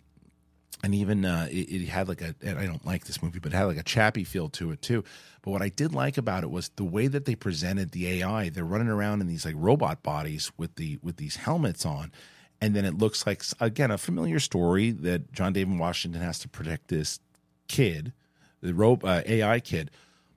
[0.83, 3.53] and even uh, it, it had like a and I don't like this movie, but
[3.53, 5.05] it had like a Chappie feel to it too.
[5.43, 8.49] But what I did like about it was the way that they presented the AI.
[8.49, 12.13] They're running around in these like robot bodies with the with these helmets on,
[12.61, 16.49] and then it looks like again a familiar story that John David Washington has to
[16.49, 17.21] protect this
[17.69, 18.13] kid,
[18.61, 19.91] the ro- uh, AI kid.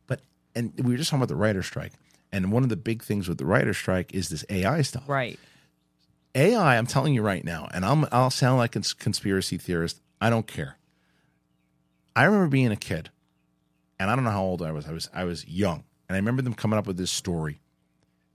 [0.08, 0.22] But
[0.56, 1.94] and we were just talking about the writer strike,
[2.32, 5.08] and one of the big things with the writer strike is this AI stuff.
[5.08, 5.40] Right.
[6.36, 10.02] AI, I'm telling you right now, and I'm, I'll sound like a conspiracy theorist.
[10.24, 10.78] I don't care.
[12.16, 13.10] I remember being a kid,
[14.00, 14.88] and I don't know how old I was.
[14.88, 17.60] I was I was young, and I remember them coming up with this story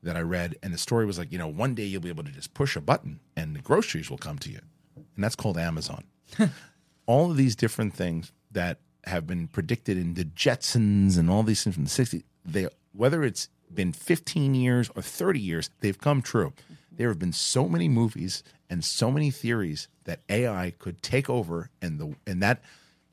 [0.03, 2.25] that I read, and the story was like, you know, one day you'll be able
[2.25, 4.61] to just push a button, and the groceries will come to you,
[4.97, 6.05] and that's called Amazon.
[7.07, 11.65] all of these different things that have been predicted in the Jetsons and all these
[11.65, 16.21] things from the 60s, they whether it's been 15 years or 30 years, they've come
[16.21, 16.53] true.
[16.93, 21.71] There have been so many movies and so many theories that AI could take over
[21.81, 22.63] and the and that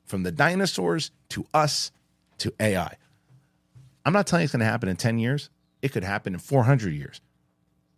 [0.04, 1.90] from the dinosaurs to us
[2.38, 2.96] to AI.
[4.04, 5.50] I'm not telling you it's going to happen in 10 years.
[5.82, 7.20] It could happen in 400 years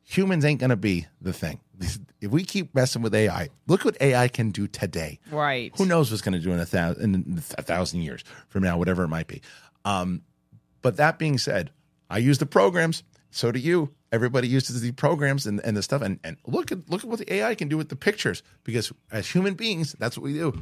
[0.08, 1.60] humans ain't going to be the thing.
[2.20, 5.20] If we keep messing with AI, look what AI can do today.
[5.30, 5.70] Right.
[5.78, 8.76] Who knows what's going to do in a thousand, in a thousand years from now,
[8.76, 9.40] whatever it might be.
[9.84, 10.22] Um,
[10.82, 11.70] but that being said,
[12.10, 13.04] I use the programs.
[13.30, 13.94] So do you.
[14.10, 16.02] Everybody uses these programs and, and the stuff.
[16.02, 18.42] And, and look at look at what the AI can do with the pictures.
[18.64, 20.58] Because as human beings, that's what we do.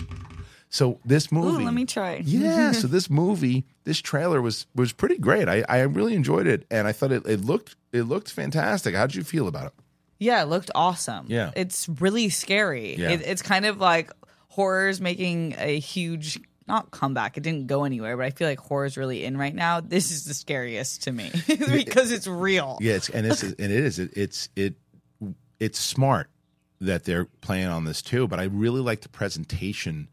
[0.68, 1.64] So this movie.
[1.64, 2.16] let me try.
[2.24, 2.72] Yeah.
[2.72, 5.48] so this movie, this trailer was was pretty great.
[5.48, 8.94] I, I really enjoyed it, and I thought it, it looked it looked fantastic.
[8.94, 9.72] How did you feel about it?
[10.18, 11.26] Yeah, it looked awesome.
[11.28, 11.50] Yeah.
[11.54, 12.96] It's really scary.
[12.96, 13.10] Yeah.
[13.10, 14.10] It, it's kind of like
[14.48, 17.36] horror's making a huge not comeback.
[17.36, 19.80] It didn't go anywhere, but I feel like horror's really in right now.
[19.80, 22.78] This is the scariest to me because it's real.
[22.80, 24.74] Yeah, it's, and it's and it is it, it's it
[25.60, 26.28] it's smart
[26.80, 28.26] that they're playing on this too.
[28.28, 30.08] But I really like the presentation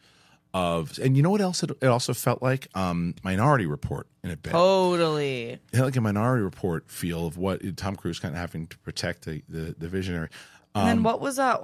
[0.54, 1.64] of, and you know what else?
[1.64, 4.52] It, it also felt like um, Minority Report in a bit.
[4.52, 5.60] Totally.
[5.72, 8.78] It had like a Minority Report feel of what Tom Cruise kind of having to
[8.80, 10.30] protect the the, the visionary.
[10.76, 11.62] And Um, then what was that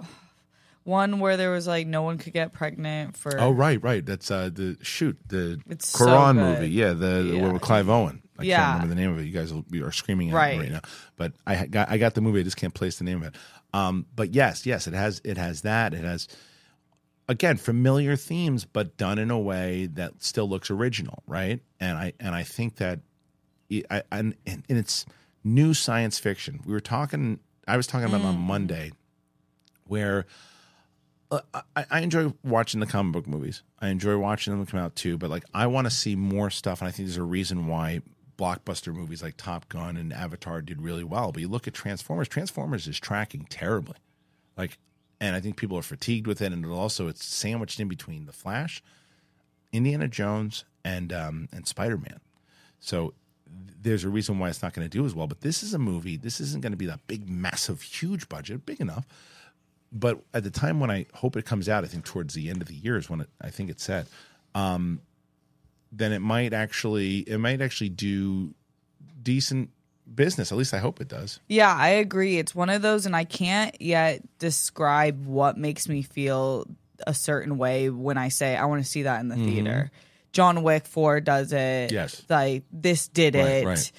[0.90, 4.06] one where there was like no one could get pregnant for Oh right, right.
[4.06, 6.60] That's uh the shoot the It's so Quran good.
[6.60, 6.70] movie.
[6.72, 7.52] Yeah, the, Yeah.
[7.54, 8.22] with Clive Owen.
[8.38, 8.58] I Yeah.
[8.58, 9.26] can't remember the name of it.
[9.26, 10.58] You guys are screaming at Right.
[10.58, 10.82] me right now.
[11.16, 12.40] But I got I got the movie.
[12.40, 13.36] I just can't place the name of it.
[13.74, 15.94] Um, but yes, yes, it has it has that.
[15.94, 16.28] It has
[17.28, 21.62] again familiar themes, but done in a way that still looks original, right?
[21.80, 23.02] And I and I think that
[23.70, 25.06] it- I, and, and it's
[25.44, 26.62] new science fiction.
[26.66, 27.40] We were talking.
[27.68, 28.92] I was talking about it on Monday,
[29.86, 30.26] where
[31.32, 33.61] I, I enjoy watching the comic book movies.
[33.80, 36.82] I enjoy watching them come out too, but like I want to see more stuff,
[36.82, 38.01] and I think there's a reason why
[38.38, 41.32] blockbuster movies like Top Gun and Avatar did really well.
[41.32, 43.97] But you look at Transformers, Transformers is tracking terribly,
[44.57, 44.77] like,
[45.19, 48.25] and I think people are fatigued with it, and it also it's sandwiched in between
[48.25, 48.82] The Flash,
[49.71, 52.21] Indiana Jones, and um, and Spider Man.
[52.80, 53.13] So
[53.82, 55.27] there's a reason why it's not going to do as well.
[55.27, 56.17] But this is a movie.
[56.17, 59.05] This isn't going to be that big, massive, huge budget, big enough
[59.92, 62.62] but at the time when I hope it comes out, I think towards the end
[62.62, 64.08] of the year is when it, I think it's said.
[64.56, 65.02] Um,
[65.92, 68.54] then it might actually it might actually do
[69.22, 69.70] decent
[70.14, 70.52] business.
[70.52, 71.40] At least I hope it does.
[71.48, 72.38] Yeah, I agree.
[72.38, 76.66] It's one of those, and I can't yet describe what makes me feel
[77.08, 79.90] a certain way when I say I want to see that in the theater.
[80.32, 81.56] John Wick 4 does it.
[81.88, 81.94] Mm-hmm.
[81.96, 82.24] Yes.
[82.30, 83.66] Like, this did Right, it.
[83.66, 83.92] right.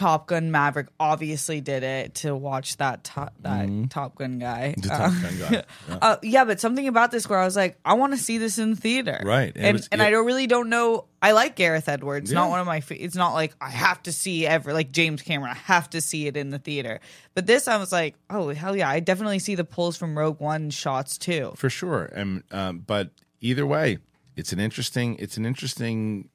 [0.00, 4.74] Top Gun Maverick obviously did it to watch that top, that Top Gun guy.
[4.78, 4.88] Mm-hmm.
[4.88, 5.64] The Uh, Top Gun guy.
[5.88, 5.98] Yeah.
[6.02, 8.58] uh, yeah, but something about this where I was like, I want to see this
[8.58, 11.04] in the theater, Right, and And it and, was- I don't really don't know.
[11.20, 12.30] I like Gareth Edwards.
[12.32, 12.38] Yeah.
[12.38, 12.82] Not one of my.
[12.88, 15.50] It's not like I have to see ever like James Cameron.
[15.52, 17.00] I have to see it in the theater.
[17.34, 18.88] But this, I was like, oh hell yeah!
[18.88, 21.52] I definitely see the pulls from Rogue One shots too.
[21.56, 22.04] for sure.
[22.14, 23.10] And um, but
[23.42, 23.98] either way,
[24.34, 26.30] it's an interesting it's an interesting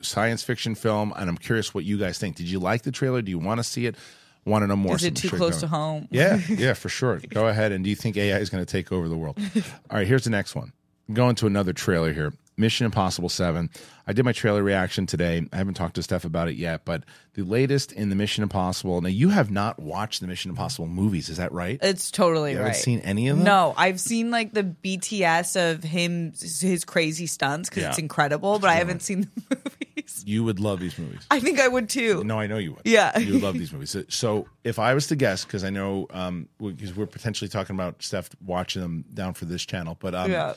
[0.00, 2.36] science fiction film, and I'm curious what you guys think.
[2.36, 3.22] Did you like the trailer?
[3.22, 3.96] Do you want to see it?
[4.44, 4.96] Want to know more?
[4.96, 6.08] Is it too close to home?
[6.10, 7.20] Yeah, yeah, for sure.
[7.28, 7.70] Go ahead.
[7.70, 9.38] And do you think AI is going to take over the world?
[9.56, 10.72] All right, here's the next one.
[11.08, 12.32] I'm going to another trailer here.
[12.56, 13.70] Mission Impossible 7.
[14.06, 15.46] I did my trailer reaction today.
[15.52, 19.00] I haven't talked to Steph about it yet, but the latest in the Mission Impossible.
[19.00, 21.78] Now, you have not watched the Mission Impossible movies, is that right?
[21.82, 22.66] It's totally you right.
[22.66, 23.44] haven't seen any of them?
[23.44, 28.70] No, I've seen like the BTS of him, his crazy stunts because it's incredible, but
[28.70, 29.56] I haven't seen the
[29.96, 30.24] movies.
[30.26, 31.24] You would love these movies.
[31.30, 32.22] I think I would too.
[32.24, 32.82] No, I know you would.
[32.84, 33.16] Yeah.
[33.18, 33.90] you would love these movies.
[33.90, 37.76] So, so if I was to guess, because I know, um, because we're potentially talking
[37.76, 40.54] about Steph watching them down for this channel, but um, Yeah.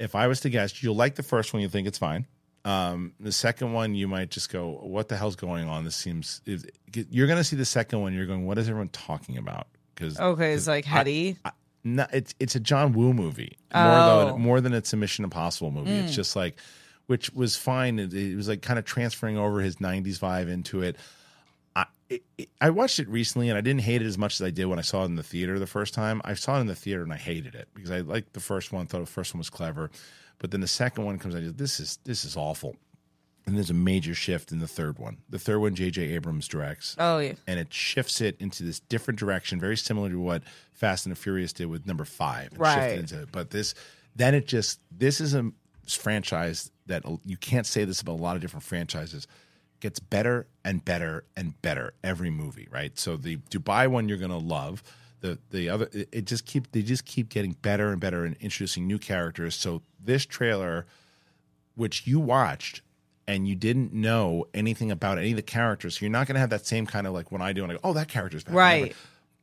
[0.00, 1.62] If I was to guess, you'll like the first one.
[1.62, 2.26] You think it's fine.
[2.64, 6.40] Um, the second one, you might just go, "What the hell's going on?" This seems.
[6.46, 6.64] If,
[7.10, 8.12] you're going to see the second one.
[8.12, 11.36] You're going, "What is everyone talking about?" Because Okay, it's like heady.
[11.84, 14.26] no, it's it's a John Woo movie more Oh.
[14.32, 15.90] than more than it's a Mission Impossible movie.
[15.90, 16.04] Mm.
[16.04, 16.58] It's just like,
[17.06, 17.98] which was fine.
[17.98, 20.96] It, it was like kind of transferring over his '90s vibe into it.
[22.10, 24.46] I it, it- I watched it recently and I didn't hate it as much as
[24.46, 26.20] I did when I saw it in the theater the first time.
[26.24, 28.72] I saw it in the theater and I hated it because I liked the first
[28.72, 29.90] one, thought the first one was clever,
[30.38, 31.42] but then the second one comes out.
[31.56, 32.76] This is this is awful.
[33.46, 35.16] And there's a major shift in the third one.
[35.30, 36.02] The third one, J.J.
[36.14, 37.32] Abrams directs oh yeah.
[37.46, 40.42] and it shifts it into this different direction, very similar to what
[40.72, 42.52] Fast and the Furious did with number five.
[42.52, 42.98] and shifted Right.
[42.98, 43.28] Into it.
[43.32, 43.74] But this,
[44.14, 45.50] then it just this is a
[45.88, 49.26] franchise that you can't say this about a lot of different franchises.
[49.80, 52.98] Gets better and better and better every movie, right?
[52.98, 54.82] So the Dubai one you're gonna love.
[55.20, 58.36] The the other it, it just keep they just keep getting better and better and
[58.40, 59.54] introducing new characters.
[59.54, 60.86] So this trailer
[61.74, 62.82] which you watched
[63.26, 66.40] and you didn't know anything about any of the characters, so you're not going to
[66.40, 68.44] have that same kind of like when I do and I go, oh, that character's
[68.44, 68.54] back.
[68.54, 68.96] Right.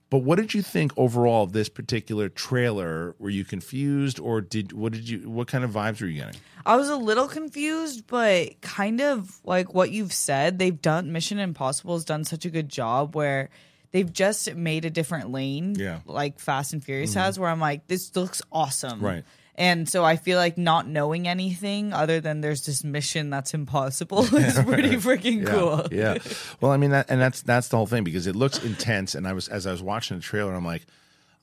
[0.10, 3.14] But what did you think overall of this particular trailer?
[3.20, 5.30] Were you confused, or did what did you?
[5.30, 6.40] What kind of vibes were you getting?
[6.66, 10.60] I was a little confused, but kind of like what you've said.
[10.60, 13.50] They've done Mission Impossible has done such a good job where
[13.92, 16.00] they've just made a different lane, Yeah.
[16.06, 17.20] like Fast and Furious mm-hmm.
[17.20, 17.40] has.
[17.40, 19.24] Where I'm like, this looks awesome, Right.
[19.58, 24.24] And so I feel like not knowing anything other than there's this mission that's impossible
[24.36, 25.88] is pretty freaking cool.
[25.92, 26.18] Yeah.
[26.62, 29.16] Well, I mean that, and that's that's the whole thing because it looks intense.
[29.16, 30.86] And I was as I was watching the trailer, I'm like,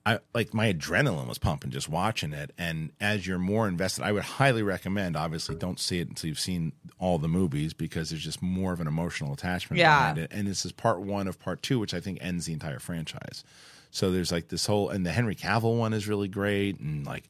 [0.06, 2.52] I like my adrenaline was pumping just watching it.
[2.58, 5.16] And as you're more invested, I would highly recommend.
[5.16, 8.80] Obviously, don't see it until you've seen all the movies because there's just more of
[8.80, 9.98] an emotional attachment Yeah.
[10.12, 10.30] behind it.
[10.32, 13.44] And this is part one of part two, which I think ends the entire franchise.
[13.90, 17.24] So there's like this whole, and the Henry Cavill one is really great, and like,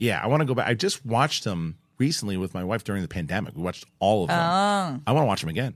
[0.00, 0.66] yeah, I want to go back.
[0.66, 3.54] I just watched them recently with my wife during the pandemic.
[3.54, 4.38] We watched all of them.
[4.40, 5.00] Oh.
[5.06, 5.74] I want to watch them again.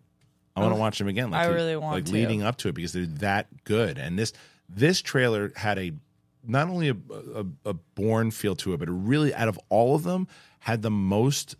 [0.56, 1.30] I want to watch them again.
[1.30, 1.50] Like Oh.
[1.50, 2.12] I really want like to.
[2.12, 3.98] leading up to it because they're that good.
[3.98, 4.32] And this
[4.68, 5.92] this trailer had a
[6.46, 6.96] not only a,
[7.34, 10.26] a, a Bourne feel to it, but it really out of all of them
[10.60, 11.56] had the most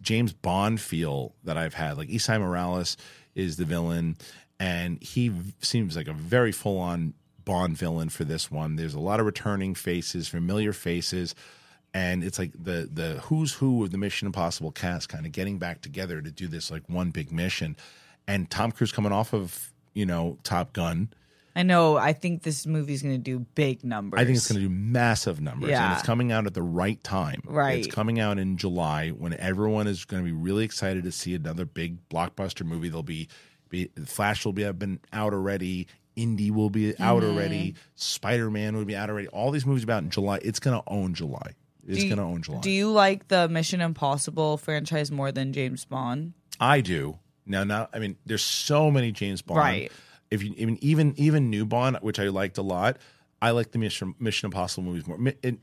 [0.00, 1.98] James Bond feel that I've had.
[1.98, 2.96] Like Esai Morales
[3.34, 4.16] is the villain,
[4.58, 7.12] and he seems like a very full on
[7.44, 8.76] Bond villain for this one.
[8.76, 11.34] There's a lot of returning faces, familiar faces,
[11.96, 15.58] and it's like the the who's who of the Mission Impossible cast kind of getting
[15.58, 17.76] back together to do this like one big mission.
[18.28, 21.08] And Tom Cruise coming off of you know Top Gun.
[21.54, 21.96] I know.
[21.96, 24.20] I think this movie's going to do big numbers.
[24.20, 25.94] I think it's going to do massive numbers, and Yeah.
[25.94, 27.40] it's coming out at the right time.
[27.46, 27.78] Right.
[27.78, 31.34] it's coming out in July when everyone is going to be really excited to see
[31.34, 32.90] another big blockbuster movie.
[32.90, 33.28] There'll be,
[33.70, 35.86] be Flash will be have been out already.
[36.14, 37.30] Indie will be out Mm-hmm.
[37.38, 37.74] already.
[37.94, 39.28] Spider Man will be out already.
[39.28, 40.40] All these movies about in July.
[40.42, 41.52] It's going to own July.
[41.86, 42.60] Do going to own July.
[42.60, 46.32] Do you like the Mission Impossible franchise more than James Bond?
[46.58, 47.18] I do.
[47.46, 49.58] Now, now, I mean, there's so many James Bond.
[49.58, 49.92] Right.
[50.30, 52.98] If you even even even new Bond, which I liked a lot,
[53.40, 55.18] I like the Mission Mission Impossible movies more.
[55.42, 55.58] It,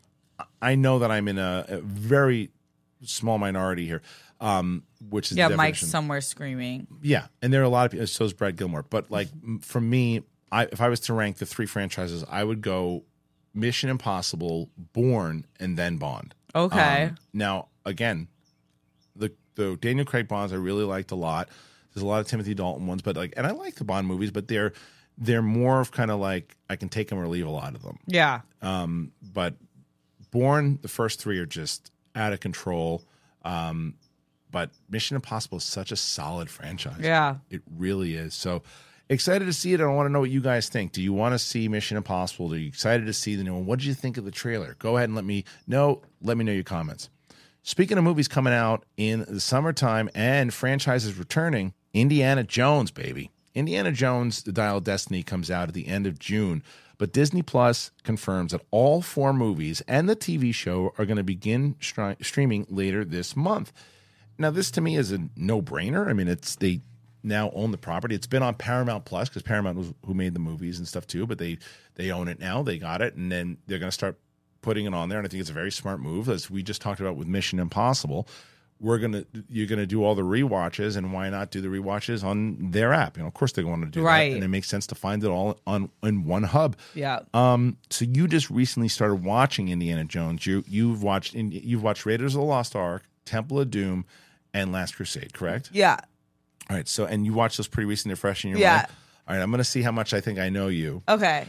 [0.61, 2.49] I know that I'm in a, a very
[3.01, 4.01] small minority here,
[4.39, 6.87] um, which is Yeah, Mike's somewhere screaming.
[7.01, 8.07] Yeah, and there are a lot of people.
[8.07, 8.83] So is Brad Gilmore.
[8.83, 9.27] But like
[9.61, 13.03] for me, I, if I was to rank the three franchises, I would go
[13.53, 16.33] Mission Impossible, Bourne, and then Bond.
[16.55, 17.03] Okay.
[17.05, 18.27] Um, now, again,
[19.15, 21.49] the the Daniel Craig Bonds I really liked a lot.
[21.93, 24.31] There's a lot of Timothy Dalton ones, but like, and I like the Bond movies,
[24.31, 24.73] but they're
[25.17, 27.83] they're more of kind of like I can take them or leave a lot of
[27.83, 27.99] them.
[28.07, 28.41] yeah.
[28.61, 29.55] Um, but
[30.31, 33.03] Bourne, the first three are just out of control.
[33.45, 33.95] Um,
[34.49, 36.99] but Mission Impossible is such a solid franchise.
[36.99, 37.37] Yeah.
[37.49, 38.33] It really is.
[38.33, 38.63] So
[39.13, 39.81] excited to see it.
[39.81, 40.91] I want to know what you guys think.
[40.91, 42.53] Do you want to see Mission Impossible?
[42.53, 43.65] Are you excited to see the new one?
[43.65, 44.75] What did you think of the trailer?
[44.79, 46.01] Go ahead and let me know.
[46.21, 47.09] Let me know your comments.
[47.63, 53.31] Speaking of movies coming out in the summertime and franchises returning, Indiana Jones, baby.
[53.55, 56.63] Indiana Jones, The Dial of Destiny comes out at the end of June,
[56.97, 61.23] but Disney Plus confirms that all four movies and the TV show are going to
[61.23, 63.71] begin stri- streaming later this month.
[64.37, 66.07] Now, this to me is a no-brainer.
[66.07, 66.81] I mean, it's they
[67.23, 68.15] now own the property.
[68.15, 71.25] It's been on Paramount Plus because Paramount was who made the movies and stuff too.
[71.25, 71.57] But they
[71.95, 72.63] they own it now.
[72.63, 74.19] They got it, and then they're going to start
[74.61, 75.17] putting it on there.
[75.19, 77.59] And I think it's a very smart move, as we just talked about with Mission
[77.59, 78.27] Impossible.
[78.79, 82.71] We're gonna you're gonna do all the rewatches, and why not do the rewatches on
[82.71, 83.15] their app?
[83.15, 84.31] You know, of course they're going to do Right.
[84.31, 86.75] that, and it makes sense to find it all on in one hub.
[86.93, 87.19] Yeah.
[87.33, 90.45] Um, so you just recently started watching Indiana Jones.
[90.45, 94.03] You you've watched you've watched Raiders of the Lost Ark, Temple of Doom,
[94.53, 95.69] and Last Crusade, correct?
[95.71, 95.97] yeah.
[96.69, 96.87] All right.
[96.87, 98.75] So, and you watched this pretty recently, fresh in your Yeah.
[98.77, 98.87] mind.
[99.27, 99.41] All right.
[99.41, 101.03] I'm going to see how much I think I know you.
[101.07, 101.47] Okay.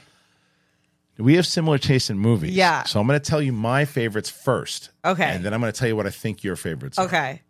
[1.18, 2.54] We have similar taste in movies.
[2.54, 2.82] Yeah.
[2.84, 4.90] So I'm going to tell you my favorites first.
[5.04, 5.24] Okay.
[5.24, 7.06] And then I'm going to tell you what I think your favorites are.
[7.06, 7.42] Okay.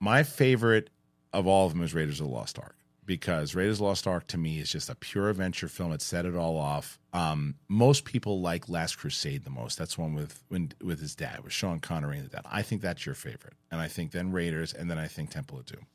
[0.00, 0.90] My favorite
[1.32, 4.06] of all of them is Raiders of the Lost Ark because Raiders of the Lost
[4.08, 5.92] Ark to me is just a pure adventure film.
[5.92, 6.98] It set it all off.
[7.12, 9.78] Um, most people like Last Crusade the most.
[9.78, 12.42] That's one with when, with his dad, with Sean Connery and the dad.
[12.50, 13.54] I think that's your favorite.
[13.70, 15.86] And I think then Raiders, and then I think Temple of Doom.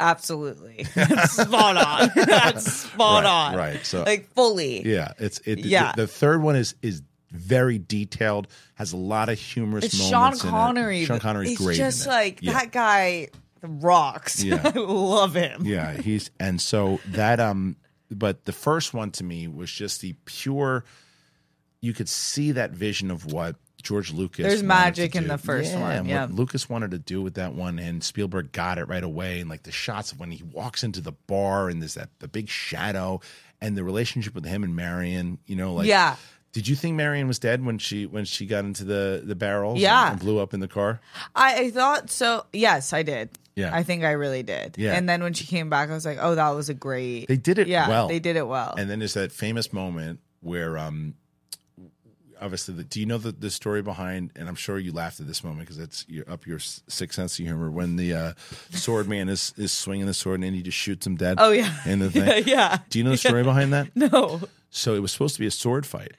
[0.00, 0.84] Absolutely.
[1.24, 2.10] spot on.
[2.14, 3.56] That's spot Right, on.
[3.56, 3.86] right.
[3.86, 4.86] So- like fully.
[4.86, 5.60] Yeah, it's it.
[5.60, 5.92] Yeah.
[5.94, 10.10] The, the third one is is very detailed, has a lot of humorous It's Sean
[10.10, 10.42] moments.
[10.42, 10.50] in it.
[10.50, 11.04] Connery.
[11.04, 11.76] Sean Connery's great.
[11.76, 12.54] just like yeah.
[12.54, 13.28] that guy
[13.62, 14.42] rocks.
[14.42, 14.60] Yeah.
[14.74, 15.64] I love him.
[15.64, 17.76] yeah, he's and so that um
[18.10, 20.84] but the first one to me was just the pure
[21.80, 26.00] you could see that vision of what George Lucas There's magic in the first yeah,
[26.00, 26.26] one, yeah.
[26.30, 29.62] Lucas wanted to do with that one and Spielberg got it right away and like
[29.62, 33.20] the shots of when he walks into the bar and there's that the big shadow
[33.60, 36.16] and the relationship with him and Marion, you know, like Yeah.
[36.52, 39.76] Did you think Marion was dead when she when she got into the the barrel?
[39.76, 40.10] Yeah.
[40.10, 41.00] and blew up in the car?
[41.34, 42.44] I, I thought so.
[42.52, 43.30] Yes, I did.
[43.54, 43.70] Yeah.
[43.74, 44.76] I think I really did.
[44.76, 44.94] Yeah.
[44.94, 47.28] And then when she came back, I was like, oh, that was a great.
[47.28, 48.08] They did it yeah, well.
[48.08, 48.74] They did it well.
[48.76, 51.14] And then there's that famous moment where, um,
[52.40, 54.32] obviously, the, do you know the, the story behind?
[54.36, 57.38] And I'm sure you laughed at this moment because it's your, up your sixth sense
[57.38, 58.32] of humor when the uh,
[58.70, 61.36] sword man is is swinging the sword and he just shoots him dead.
[61.40, 61.74] oh, yeah.
[61.86, 62.26] in the thing.
[62.26, 62.78] yeah, yeah.
[62.88, 63.88] Do you know the story behind that?
[63.94, 64.40] No.
[64.70, 66.12] So it was supposed to be a sword fight.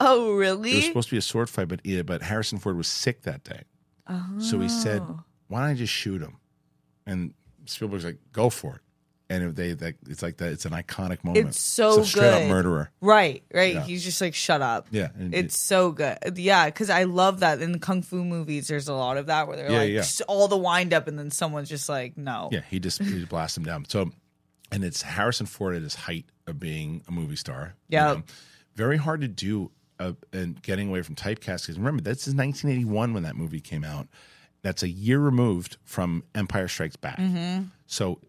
[0.00, 0.70] Oh, really?
[0.72, 3.22] It was supposed to be a sword fight, but yeah, but Harrison Ford was sick
[3.22, 3.62] that day.
[4.38, 5.20] So he said, Oh.
[5.48, 6.38] "Why don't I just shoot him?"
[7.06, 7.34] And
[7.66, 8.80] Spielberg's like, "Go for it."
[9.30, 10.52] And if they, that, it's like that.
[10.52, 11.48] It's an iconic moment.
[11.48, 12.90] It's so a straight up murderer.
[13.02, 13.74] Right, right.
[13.74, 13.82] Yeah.
[13.82, 14.86] He's just like, shut up.
[14.90, 16.16] Yeah, and It's so good.
[16.36, 18.68] Yeah, because I love that in the kung fu movies.
[18.68, 20.24] There's a lot of that where they're Yeah, like yeah.
[20.28, 22.48] all the wind up, and then someone's just like, no.
[22.50, 23.84] Yeah, he just he blasts him down.
[23.86, 24.10] So,
[24.72, 27.74] and it's Harrison Ford at his height of being a movie star.
[27.88, 28.14] you Yeah.
[28.14, 28.22] know.
[28.76, 29.70] very hard to do,
[30.00, 31.66] uh, and getting away from typecast.
[31.66, 34.08] Because remember, this is 1981 when that movie came out.
[34.62, 37.18] That's a year removed from Empire Strikes Back.
[37.18, 37.64] Mm-hmm.
[37.86, 38.20] So,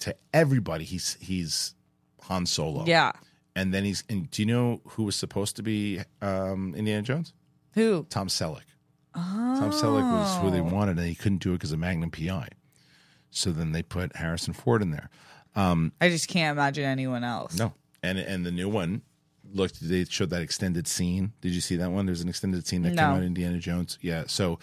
[0.00, 1.74] to everybody, he's he's
[2.22, 2.84] Han Solo.
[2.86, 3.12] Yeah.
[3.54, 4.04] and then he's.
[4.08, 7.32] And do you know who was supposed to be um, Indiana Jones?
[7.74, 8.06] Who?
[8.10, 8.62] Tom Selleck.
[9.14, 9.20] Oh.
[9.58, 12.48] Tom Selleck was who they wanted, and he couldn't do it because of Magnum PI.
[13.30, 15.08] So then they put Harrison Ford in there.
[15.54, 17.58] I just can't imagine anyone else.
[17.58, 17.72] No,
[18.02, 19.02] and and the new one
[19.52, 19.78] looked.
[19.80, 21.32] They showed that extended scene.
[21.40, 22.04] Did you see that one?
[22.04, 23.02] There's an extended scene that No.
[23.02, 23.22] came out.
[23.22, 23.98] Indiana Jones.
[24.02, 24.24] Yeah.
[24.26, 24.58] So,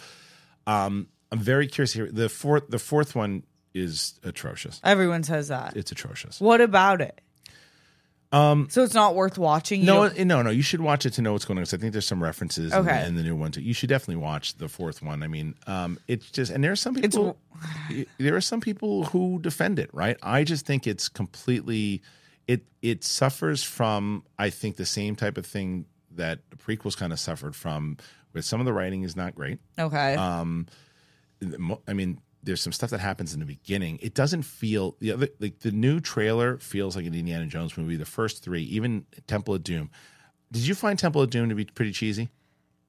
[0.68, 2.08] um, I'm very curious here.
[2.12, 3.42] The fourth, the fourth one
[3.74, 4.80] is atrocious.
[4.84, 5.76] Everyone says that.
[5.76, 6.40] It's atrocious.
[6.40, 7.20] What about it?
[8.32, 9.80] Um, so it's not worth watching.
[9.80, 10.50] You No, don't- no, no.
[10.50, 11.62] You should watch it to know what's going on.
[11.64, 13.60] 'cause I think there's some references in, the, in the new one too.
[13.62, 15.22] You should definitely watch the fourth one.
[15.22, 17.36] I mean, um, it's just, and there are some people.
[18.18, 20.16] there are some people who defend it, right?
[20.22, 22.02] I just think it's completely.
[22.48, 27.12] It it suffers from, I think, the same type of thing that the prequels kind
[27.12, 27.98] of suffered from,
[28.32, 29.60] where some of the writing is not great.
[29.78, 30.14] okay.
[30.16, 30.66] Um,
[31.86, 33.98] I mean, there's some stuff that happens in the beginning.
[34.02, 37.96] It doesn't feel the other like the new trailer feels like an Indiana Jones movie.
[37.96, 39.90] The first three, even Temple of Doom.
[40.52, 42.30] Did you find Temple of Doom to be pretty cheesy?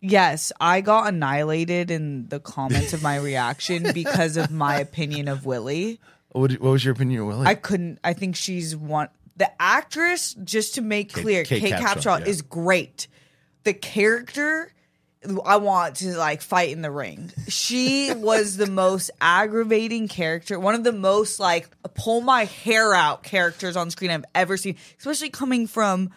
[0.01, 5.45] yes, I got annihilated in the comments of my reaction because of my opinion of
[5.45, 5.99] Willie.
[6.32, 7.47] What, what was your opinion, of Willie?
[7.47, 7.99] I couldn't.
[8.03, 9.10] I think she's one.
[9.38, 12.26] The actress, just to make clear, Kate Kate, Capshaw, Capshaw yeah.
[12.26, 13.08] is great.
[13.64, 14.72] The character,
[15.45, 17.32] I want to like fight in the ring.
[17.47, 23.23] She was the most aggravating character, one of the most like pull my hair out
[23.23, 26.11] characters on screen I've ever seen, especially coming from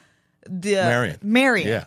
[0.49, 1.19] the Marion.
[1.23, 1.69] Marion.
[1.69, 1.85] yeah,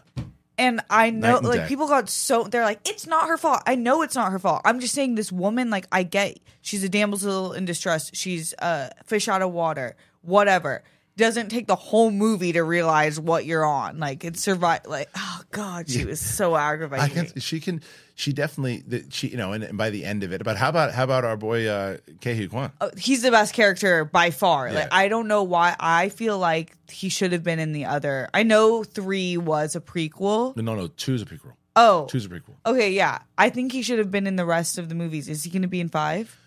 [0.58, 1.68] And I know, and like, day.
[1.68, 3.62] people got so, they're like, it's not her fault.
[3.66, 4.62] I know it's not her fault.
[4.66, 8.12] I'm just saying, this woman, like, I get she's a damsel in distress.
[8.14, 10.84] She's a fish out of water, whatever.
[11.22, 14.00] Doesn't take the whole movie to realize what you're on.
[14.00, 14.82] Like, it's survive.
[14.88, 17.06] Like, oh, God, she was so aggravating.
[17.06, 17.40] I can.
[17.40, 17.82] She can.
[18.16, 19.04] She definitely.
[19.10, 21.24] She you know, and, and by the end of it, but how about how about
[21.24, 22.72] our boy uh, Ke Huy Quan?
[22.82, 24.68] Oh, he's the best character by far.
[24.68, 24.74] Yeah.
[24.74, 28.28] Like I don't know why I feel like he should have been in the other.
[28.34, 30.56] I know 3 was a prequel.
[30.58, 31.54] No, no, two is a prequel.
[31.76, 32.06] Oh.
[32.08, 32.56] Two's a prequel.
[32.66, 33.20] Okay, yeah.
[33.38, 35.30] I think he should have been in the rest of the movies.
[35.30, 36.38] Is he going to be in 5?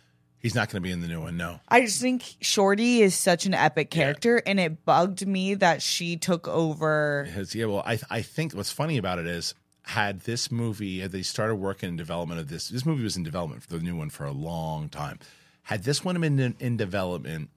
[0.44, 1.38] He's not going to be in the new one.
[1.38, 1.58] No.
[1.68, 6.18] I just think Shorty is such an epic character and it bugged me that she
[6.18, 7.26] took over.
[7.32, 11.12] Has, yeah, well, I I think what's funny about it is had this movie had
[11.12, 13.96] they started working in development of this this movie was in development for the new
[13.96, 15.18] one for a long time.
[15.62, 17.48] Had this one been in, in development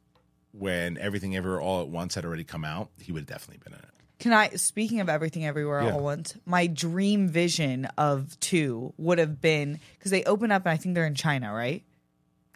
[0.53, 3.73] when everything Everywhere all at once had already come out, he would have definitely been
[3.73, 3.89] in it.
[4.19, 5.91] Can I speaking of everything everywhere Yeah.
[5.91, 10.65] all at once, my dream vision of 2 would have been cuz they open up
[10.65, 11.83] and I think they're in China, right?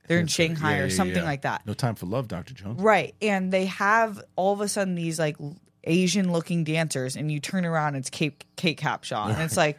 [0.07, 0.47] They're in That's right.
[0.47, 1.23] Shanghai Yeah, or yeah, something yeah.
[1.23, 1.65] like that.
[1.65, 2.53] No time for love, Dr.
[2.53, 2.81] Jones.
[2.81, 3.15] Right.
[3.21, 5.37] And they have all of a sudden these like
[5.83, 9.33] Asian looking dancers and you turn around it's Kate Kate Capshaw.
[9.33, 9.77] And it's like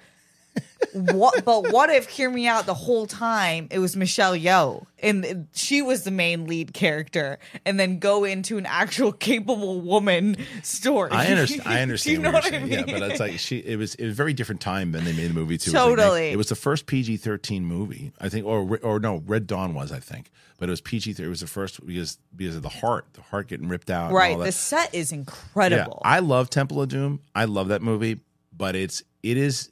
[0.92, 5.48] what but what if hear me out the whole time it was Michelle Yeoh and
[5.52, 11.10] she was the main lead character and then go into an actual capable woman story.
[11.10, 11.62] I understand.
[11.66, 12.16] I understand.
[12.16, 12.70] You know what, what, I mean?
[12.70, 13.58] Yeah, but it's like she.
[13.58, 13.94] It was.
[13.96, 15.70] It was a very different time when they made the movie too.
[15.70, 16.28] It was like Totally.
[16.30, 19.92] it was the first PG thirteen movie, I think, or or no, Red Dawn was,
[19.92, 21.16] I think, but it was PG.
[21.18, 24.06] It was the first because because of the heart, the heart getting ripped out.
[24.06, 24.32] and right.
[24.32, 24.46] all that.
[24.46, 26.00] The set is Yeah, incredible.
[26.04, 27.20] I love Temple of Doom.
[27.34, 28.20] I love that movie,
[28.56, 29.70] but it's it is.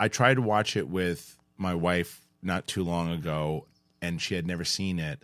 [0.00, 3.66] I tried to watch it with my wife not too long ago,
[4.02, 5.22] and she had never seen it.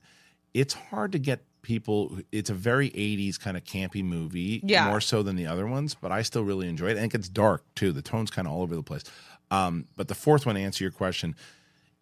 [0.55, 2.19] It's hard to get people.
[2.31, 4.87] It's a very '80s kind of campy movie, Yeah.
[4.89, 5.95] more so than the other ones.
[5.95, 7.91] But I still really enjoy it, and it gets dark too.
[7.91, 9.03] The tone's kind of all over the place.
[9.51, 11.35] Um, but the fourth one, to answer your question,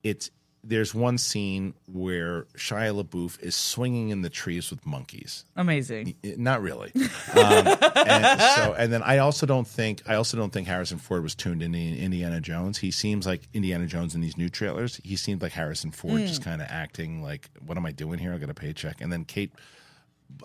[0.02, 0.30] it's
[0.66, 5.44] there's one scene where Shia LaBeouf is swinging in the trees with monkeys.
[5.56, 6.14] Amazing.
[6.38, 6.90] Not really.
[6.94, 7.06] Um,
[7.36, 11.34] and so, and then I also don't think I also don't think Harrison Ford was
[11.34, 12.78] tuned into Indiana Jones.
[12.78, 15.00] He seems like Indiana Jones in these new trailers.
[15.04, 16.50] He seemed like Harrison Ford, just Hmm.
[16.50, 18.32] kind of acting like, "What am I doing here?
[18.32, 19.52] I got a paycheck." And then Kate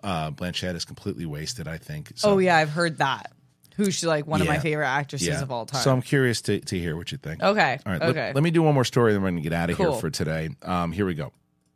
[0.03, 1.67] uh, Blanchett is completely wasted.
[1.67, 2.11] I think.
[2.15, 3.31] So, oh yeah, I've heard that.
[3.79, 5.41] Who's like one of my favorite actresses yeah.
[5.41, 5.81] of all time.
[5.81, 7.41] So I'm curious to, to hear what you think.
[7.41, 8.01] Okay, All right.
[8.01, 8.27] okay.
[8.27, 9.93] Let, let me do one more story, then we're going to get out of here
[9.93, 10.49] for today.
[10.63, 11.25] Um, here we go.
[11.25, 11.33] All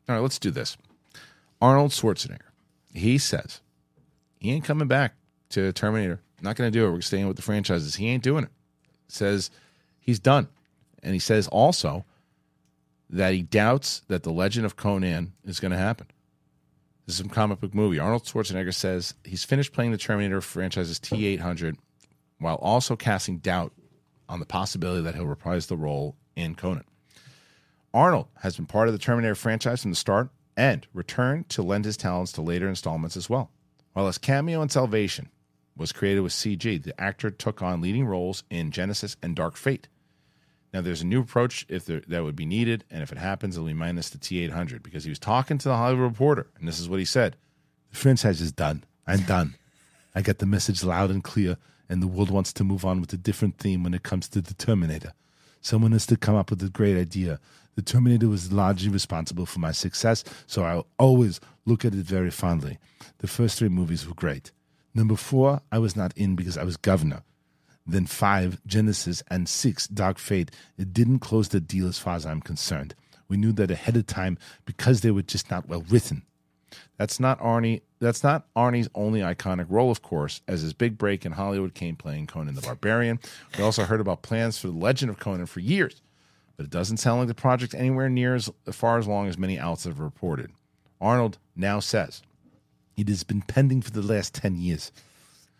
[0.10, 0.76] right, let's do this.
[1.62, 2.40] Arnold Schwarzenegger.
[2.94, 3.62] He says
[4.38, 5.16] he ain't coming back
[5.52, 6.20] to Terminator.
[6.42, 6.92] Not going to do it.
[6.92, 7.96] We're staying with the franchises.
[7.96, 8.50] He ain't doing it.
[9.08, 9.50] Says
[10.00, 10.50] he's done,
[11.02, 12.04] and he says also
[13.10, 16.08] that he doubts that the Legend of Conan is going to happen.
[17.06, 18.00] This is some comic book movie.
[18.00, 21.78] Arnold Schwarzenegger says he's finished playing the Terminator franchise's T eight hundred,
[22.40, 23.74] while also casting doubt
[24.30, 26.86] on the possibility that he'll reprise the role in Conan.
[27.94, 31.86] Arnold has been part of the Terminator franchise from the start and returned to lend
[31.86, 33.52] his talents to later installments as well.
[33.94, 35.30] While his cameo in Salvation
[35.76, 39.88] was created with CG, the actor took on leading roles in Genisys and Dark Fate.
[40.74, 43.56] Now, there's a new approach if there, that would be needed, and if it happens,
[43.56, 46.80] it'll be minus the T800 because he was talking to the Hollywood Reporter, and this
[46.80, 47.36] is what he said
[47.92, 48.84] The franchise is done.
[49.06, 49.56] I'm done.
[50.16, 51.58] I got the message loud and clear,
[51.94, 54.42] and the world wants to move on with a different theme when it comes to
[54.42, 55.14] the Terminator.
[55.62, 57.40] Someone has to come up with a great idea.
[57.76, 62.32] The Terminator was largely responsible for my success, so I'll always look at it very
[62.32, 62.80] fondly.
[63.20, 64.52] The first three movies were great.
[64.96, 67.22] Number four, I was not in because I was governor.
[67.86, 70.50] Then five, Genisys, and six, Dark Fate.
[70.80, 72.96] It didn't close the deal as far as I'm concerned.
[73.28, 76.24] We knew that ahead of time because they were just not well written.
[76.98, 77.82] That's not Arnie.
[78.00, 81.96] That's not Arnie's only iconic role, of course, as his big break in Hollywood came
[81.96, 83.20] playing Conan the Barbarian.
[83.58, 86.02] We also heard about plans for the Legend of Conan for years,
[86.56, 89.58] but it doesn't sound like the project anywhere near as far as long as many
[89.58, 90.52] outlets have reported.
[91.02, 92.22] Arnold now says
[92.96, 94.92] it has been pending for the last ten years.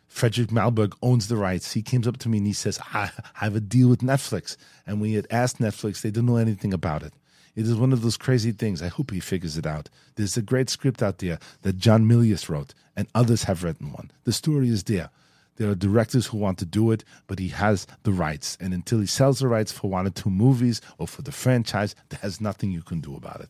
[0.08, 1.74] Fredrik Malmberg owns the rights.
[1.74, 3.10] He came up to me and he says, I,
[3.42, 4.58] I have a deal with Netflix.
[4.86, 7.14] And we had asked Netflix, they didn't know anything about it.
[7.56, 8.82] It is one of those crazy things.
[8.82, 9.90] I hope he figures it out.
[10.16, 14.12] There's a great script out there that John Milius wrote, and others have written one.
[14.24, 15.10] The story is there.
[15.58, 18.58] There are directors who want to do it, but he has the rights.
[18.60, 21.96] And until he sells the rights for one or two movies or for the franchise,
[22.10, 23.50] there's nothing you can do about it.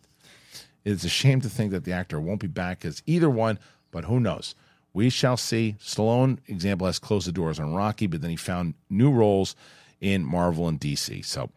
[0.83, 3.57] It's a shame to think that the actor won't be back as either one,
[3.91, 4.53] but who knows?
[4.93, 5.77] We shall see.
[5.79, 9.55] Stallone, example, has closed the doors on Rocky, but then he found new roles
[10.01, 11.25] in Marvel and DC.
[11.25, 11.49] So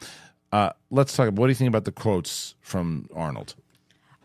[0.53, 1.31] uh, let's talk.
[1.31, 3.55] What do you think about the quotes from Arnold?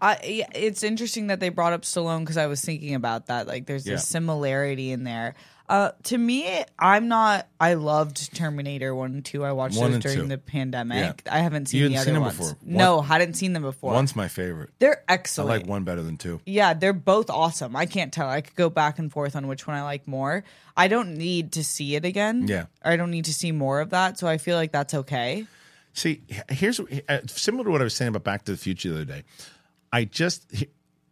[0.03, 3.47] I, it's interesting that they brought up Stallone because I was thinking about that.
[3.47, 3.93] Like, there's Yeah.
[3.95, 5.36] this similarity in there.
[5.69, 7.47] Uh, to me, I'm not.
[7.59, 9.45] I loved Terminator one and two.
[9.45, 10.28] I watched One those during two.
[10.28, 11.22] the pandemic.
[11.26, 11.34] Yeah.
[11.34, 12.36] I haven't seen You the other seen them ones.
[12.38, 12.57] before.
[12.61, 13.93] No, One- hadn't seen them before.
[13.93, 14.72] One's my favorite.
[14.80, 15.49] They're excellent.
[15.51, 16.41] I like one better than two.
[16.45, 17.76] Yeah, they're both awesome.
[17.78, 18.28] I can't tell.
[18.28, 20.43] I could go back and forth on which one I like more.
[20.76, 22.47] I don't need to see it again.
[22.49, 22.65] Yeah.
[22.84, 24.19] I don't need to see more of that.
[24.19, 25.45] So I feel like that's okay.
[25.94, 28.96] See, here's uh, similar to what I was saying about Back to the Future the
[28.96, 29.24] other day.
[29.92, 30.50] I just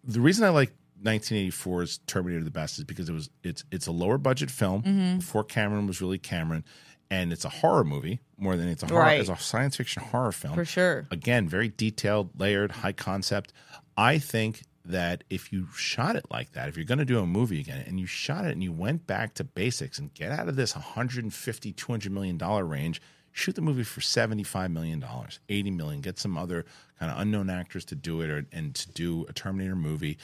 [0.04, 0.72] the reason I like
[1.04, 5.18] 1984's Terminator the best is because it was it's it's a lower budget film Mm-hmm.
[5.18, 6.64] before Cameron was really Cameron,
[7.10, 9.02] and it's a horror movie more than it's a horror.
[9.02, 9.20] Right.
[9.20, 11.08] It's a science fiction horror film For sure.
[11.12, 13.52] Again, very detailed, layered, high concept.
[13.98, 17.28] I think that if you shot it like that, if you're going to do a
[17.28, 20.48] movie again and you shot it and you went back to basics and get out
[20.48, 23.02] of this 150 200 million dollar range
[23.40, 25.04] shoot the movie for $75 million,
[25.50, 26.66] 80 million, get some other
[27.00, 30.18] kind of unknown actors to do it or, and to do a terminator movie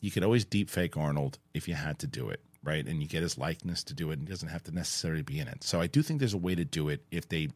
[0.00, 3.08] you could always deep fake arnold if you had to do it right and you
[3.08, 5.62] get his likeness to do it and he doesn't have to necessarily be in it
[5.64, 7.48] so i do think there's a way to do it if they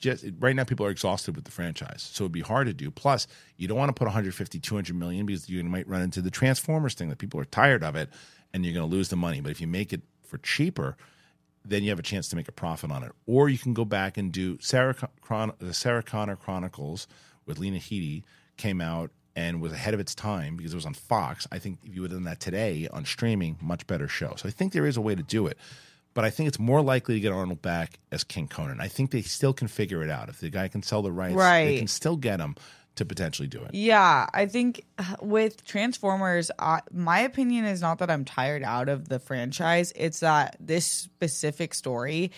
[0.00, 2.90] just right now people are exhausted with the franchise, so it'd be hard to do.
[2.90, 3.26] Plus,
[3.56, 6.94] you don't want to put 150, 200 million because you might run into the Transformers
[6.94, 8.10] thing that people are tired of it,
[8.52, 9.40] and you're going to lose the money.
[9.40, 10.96] But if you make it for cheaper,
[11.64, 13.12] then you have a chance to make a profit on it.
[13.26, 17.06] Or you can go back and do Sarah Chron- the Sarah Connor Chronicles
[17.46, 18.22] with Lena Headey
[18.56, 21.46] came out and was ahead of its time because it was on Fox.
[21.50, 24.34] I think if you would have done that today on streaming, much better show.
[24.36, 25.58] So I think there is a way to do it.
[26.12, 28.80] But I think it's more likely to get Arnold back as King Conan.
[28.80, 30.28] I think they still can figure it out.
[30.28, 31.64] If the guy can sell the rights, right.
[31.64, 32.54] they can still get him
[32.96, 33.74] to potentially do it.
[33.74, 38.88] Yeah, I think uh, with Transformers, uh, my opinion is not that I'm tired out
[38.88, 39.92] of the franchise.
[39.96, 42.30] It's that this specific story,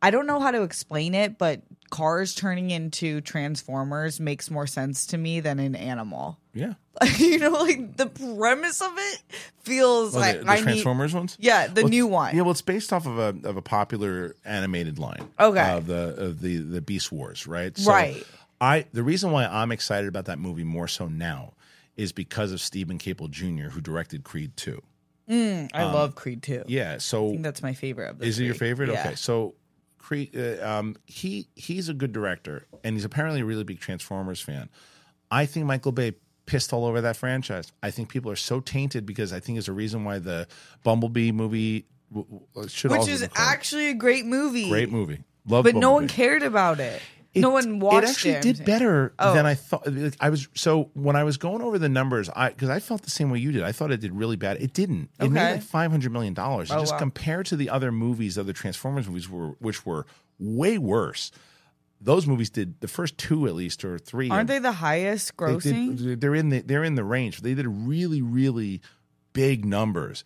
[0.00, 5.06] I don't know how to explain it, but cars turning into Transformers makes more sense
[5.08, 6.38] to me than an animal.
[6.54, 6.74] Yeah.
[7.18, 9.22] you know, like the premise of it
[9.62, 10.62] feels like the, the I need.
[10.62, 11.36] Transformers ones?
[11.38, 12.34] Yeah, the Well, new one.
[12.34, 15.28] Yeah, well, it's based off of a of a popular animated line.
[15.38, 15.60] Okay.
[15.70, 17.72] Of the of the the Beast Wars, right?
[17.86, 18.24] Right.
[18.60, 21.54] I the reason why I'm excited about that movie more so now
[21.96, 24.82] is because of Stephen Caple Jr., who directed Creed Two.
[25.30, 26.98] I love Creed um, Yeah.
[26.98, 28.88] So I think that's my favorite of the is it your favorite?
[28.88, 29.00] Yeah.
[29.00, 29.14] Okay.
[29.14, 29.54] So
[29.98, 34.40] Creed, uh, um, he he's a good director, and he's apparently a really big Transformers
[34.40, 34.70] fan.
[35.30, 36.14] I think Michael Bay
[36.46, 37.70] pissed all over that franchise.
[37.82, 40.48] I think people are so tainted because I think there's a reason why the
[40.82, 44.70] Bumblebee movie w- w- should Which is actually a great movie.
[44.70, 45.20] great movie.
[45.46, 47.02] Love, But no one cared about it.
[47.38, 49.34] It- no one watched It actually did better Oh.
[49.34, 49.88] than I thought.
[50.20, 53.10] I was so when I was going over the numbers, I because I felt the
[53.10, 53.62] same way you did.
[53.62, 54.60] I thought it did really bad.
[54.60, 55.10] It didn't.
[55.20, 55.52] It made Okay.
[55.54, 56.70] like five hundred million dollars.
[56.70, 56.98] Oh, just wow.
[56.98, 60.06] compared to the other movies, other Transformers movies were which were
[60.38, 61.30] way worse.
[62.00, 64.30] Those movies did the first two at least or three.
[64.30, 65.98] Aren't they the highest They grossing?
[65.98, 67.40] did, they're in the they're in the range.
[67.40, 68.80] They did really really
[69.32, 70.22] big numbers.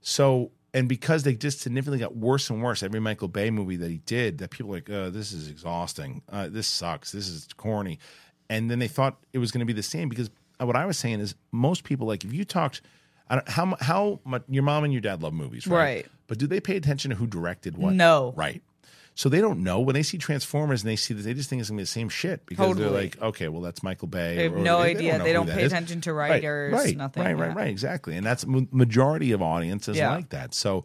[0.00, 3.90] So and because they just significantly got worse and worse every Michael Bay movie that
[3.90, 6.22] he did, that people were like, uh, this is exhausting.
[6.30, 7.12] Uh, this sucks.
[7.12, 7.98] This is corny.
[8.48, 10.98] And then they thought it was going to be the same because what I was
[10.98, 12.82] saying is most people like if you talked.
[13.30, 15.78] I don't, how how much your mom and your dad love movies, right?
[15.78, 16.06] Right.
[16.26, 17.94] But do they pay attention to who directed what?
[17.94, 18.34] No.
[18.36, 18.62] Right.
[19.14, 21.60] So they don't know when they see Transformers and they see this, they just think
[21.60, 24.36] it's gonna be the same shit because they're like, okay, well that's Michael Bay.
[24.36, 25.18] They have no or idea.
[25.18, 25.72] They don't that pay is.
[25.72, 27.54] attention to writers, right, nothing, Right, right, yeah.
[27.54, 28.16] right, exactly.
[28.16, 30.10] And that's ma- majority of audiences Yeah.
[30.10, 30.54] like that.
[30.54, 30.84] So,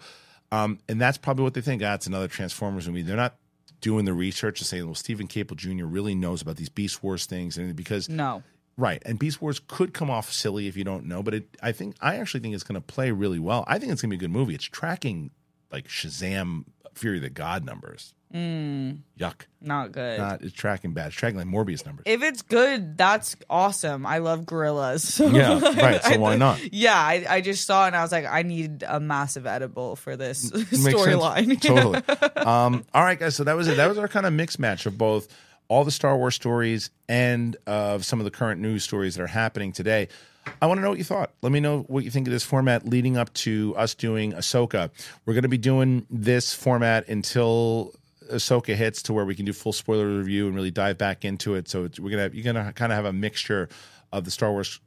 [0.51, 1.81] um, and that's probably what they think.
[1.83, 3.01] Ah, it's another Transformers movie.
[3.01, 3.35] They're not
[3.79, 5.85] doing the research to say, well, Stephen Caple Jr.
[5.85, 8.43] really knows about these Beast Wars things, and because no.
[8.75, 11.57] Right, and Beast Wars could come off silly if you don't know, but it.
[11.63, 13.63] I think I actually think it's going to play really well.
[13.67, 14.53] I think it's going to be a good movie.
[14.53, 15.31] It's tracking
[15.71, 16.65] like Shazam,
[16.97, 18.13] Fury of the God numbers.
[18.33, 20.19] Mm, Yuck, not good.
[20.19, 21.07] not it's tracking bad.
[21.07, 22.03] It's tracking like Morbius numbers.
[22.05, 24.05] if it's good, that's awesome.
[24.05, 25.03] I love gorillas.
[25.17, 26.03] So yeah, right.
[26.03, 26.73] So why not?
[26.73, 30.17] yeah, I, I just saw and I was like, I need a massive edible for
[30.17, 31.61] this storyline.
[31.61, 32.01] totally.
[32.35, 33.35] Um, all right, guys.
[33.37, 33.77] So that was it.
[33.77, 35.27] That was our kind of mixed match of both
[35.69, 39.27] all the Star Wars stories and of some of the current news stories that are
[39.27, 40.09] happening today.
[40.61, 41.31] I want to know what you thought.
[41.41, 44.89] Let me know what you think of this format leading up to us doing Ahsoka.
[45.25, 47.93] We're going to be doing this format until
[48.31, 51.55] Ahsoka hits to where we can do full spoiler review and really dive back into
[51.55, 51.67] it.
[51.67, 53.69] So we're gonna you're gonna kind of have a mixture
[54.11, 54.79] of the Star Wars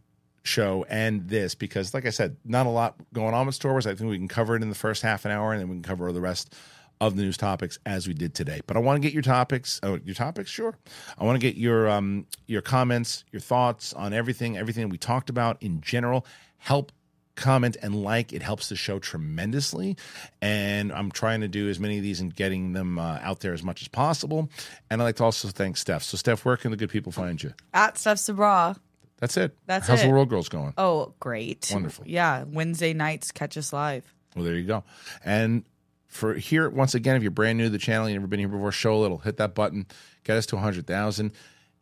[0.43, 3.87] show and this because, like I said, not a lot going on with Star Wars.
[3.87, 5.77] I think we can cover it in the first half an hour, and then we
[5.77, 6.55] can cover all the rest
[7.01, 8.61] of the news topics as we did today.
[8.67, 9.81] But I want to get your topics.
[9.83, 10.77] Oh, your topics, sure.
[11.19, 15.31] I want to get your um your comments, your thoughts on everything, everything we talked
[15.31, 16.27] about in general.
[16.59, 16.93] Help
[17.37, 19.97] comment and like it helps the show tremendously
[20.43, 23.55] and i'm trying to do as many of these and getting them uh, out there
[23.55, 24.51] as much as possible
[24.91, 27.43] and i'd like to also thank steph so steph where can the good people find
[27.43, 28.77] you At Steph Sabraw.
[29.19, 30.09] that's it That's how's it.
[30.09, 31.71] the world girls going Oh, great.
[31.73, 32.05] Wonderful.
[32.07, 32.45] Yeah.
[32.47, 34.05] Wednesday nights, catch us live.
[34.37, 34.85] Well, there you go.
[35.25, 35.65] And
[36.11, 38.49] for here, once again, if you're brand new to the channel, you've never been here
[38.49, 39.87] before, show a little, hit that button,
[40.25, 41.33] get us to 100,000.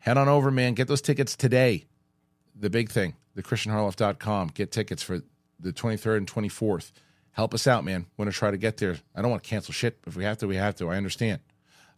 [0.01, 0.75] Head on over, man.
[0.75, 1.87] Get those tickets today.
[2.55, 4.49] The big thing, the kristianharloff.com.
[4.49, 5.23] Get tickets for
[5.59, 6.93] the 23rd and 24th.
[7.33, 8.07] Help us out, man.
[8.17, 8.99] Want to try to get there.
[9.15, 9.99] I don't want to cancel shit.
[10.07, 10.91] If we have to, we have to.
[10.91, 11.41] I understand.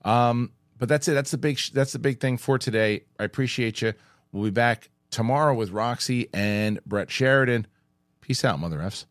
[0.05, 1.12] Um, but that's it.
[1.12, 1.59] That's the big.
[1.74, 3.05] That's the big thing for today.
[3.18, 3.93] I appreciate you.
[4.33, 7.66] We'll be back tomorrow with Roxy and Brett Sheridan.
[8.20, 9.07] Peace out, mother f's.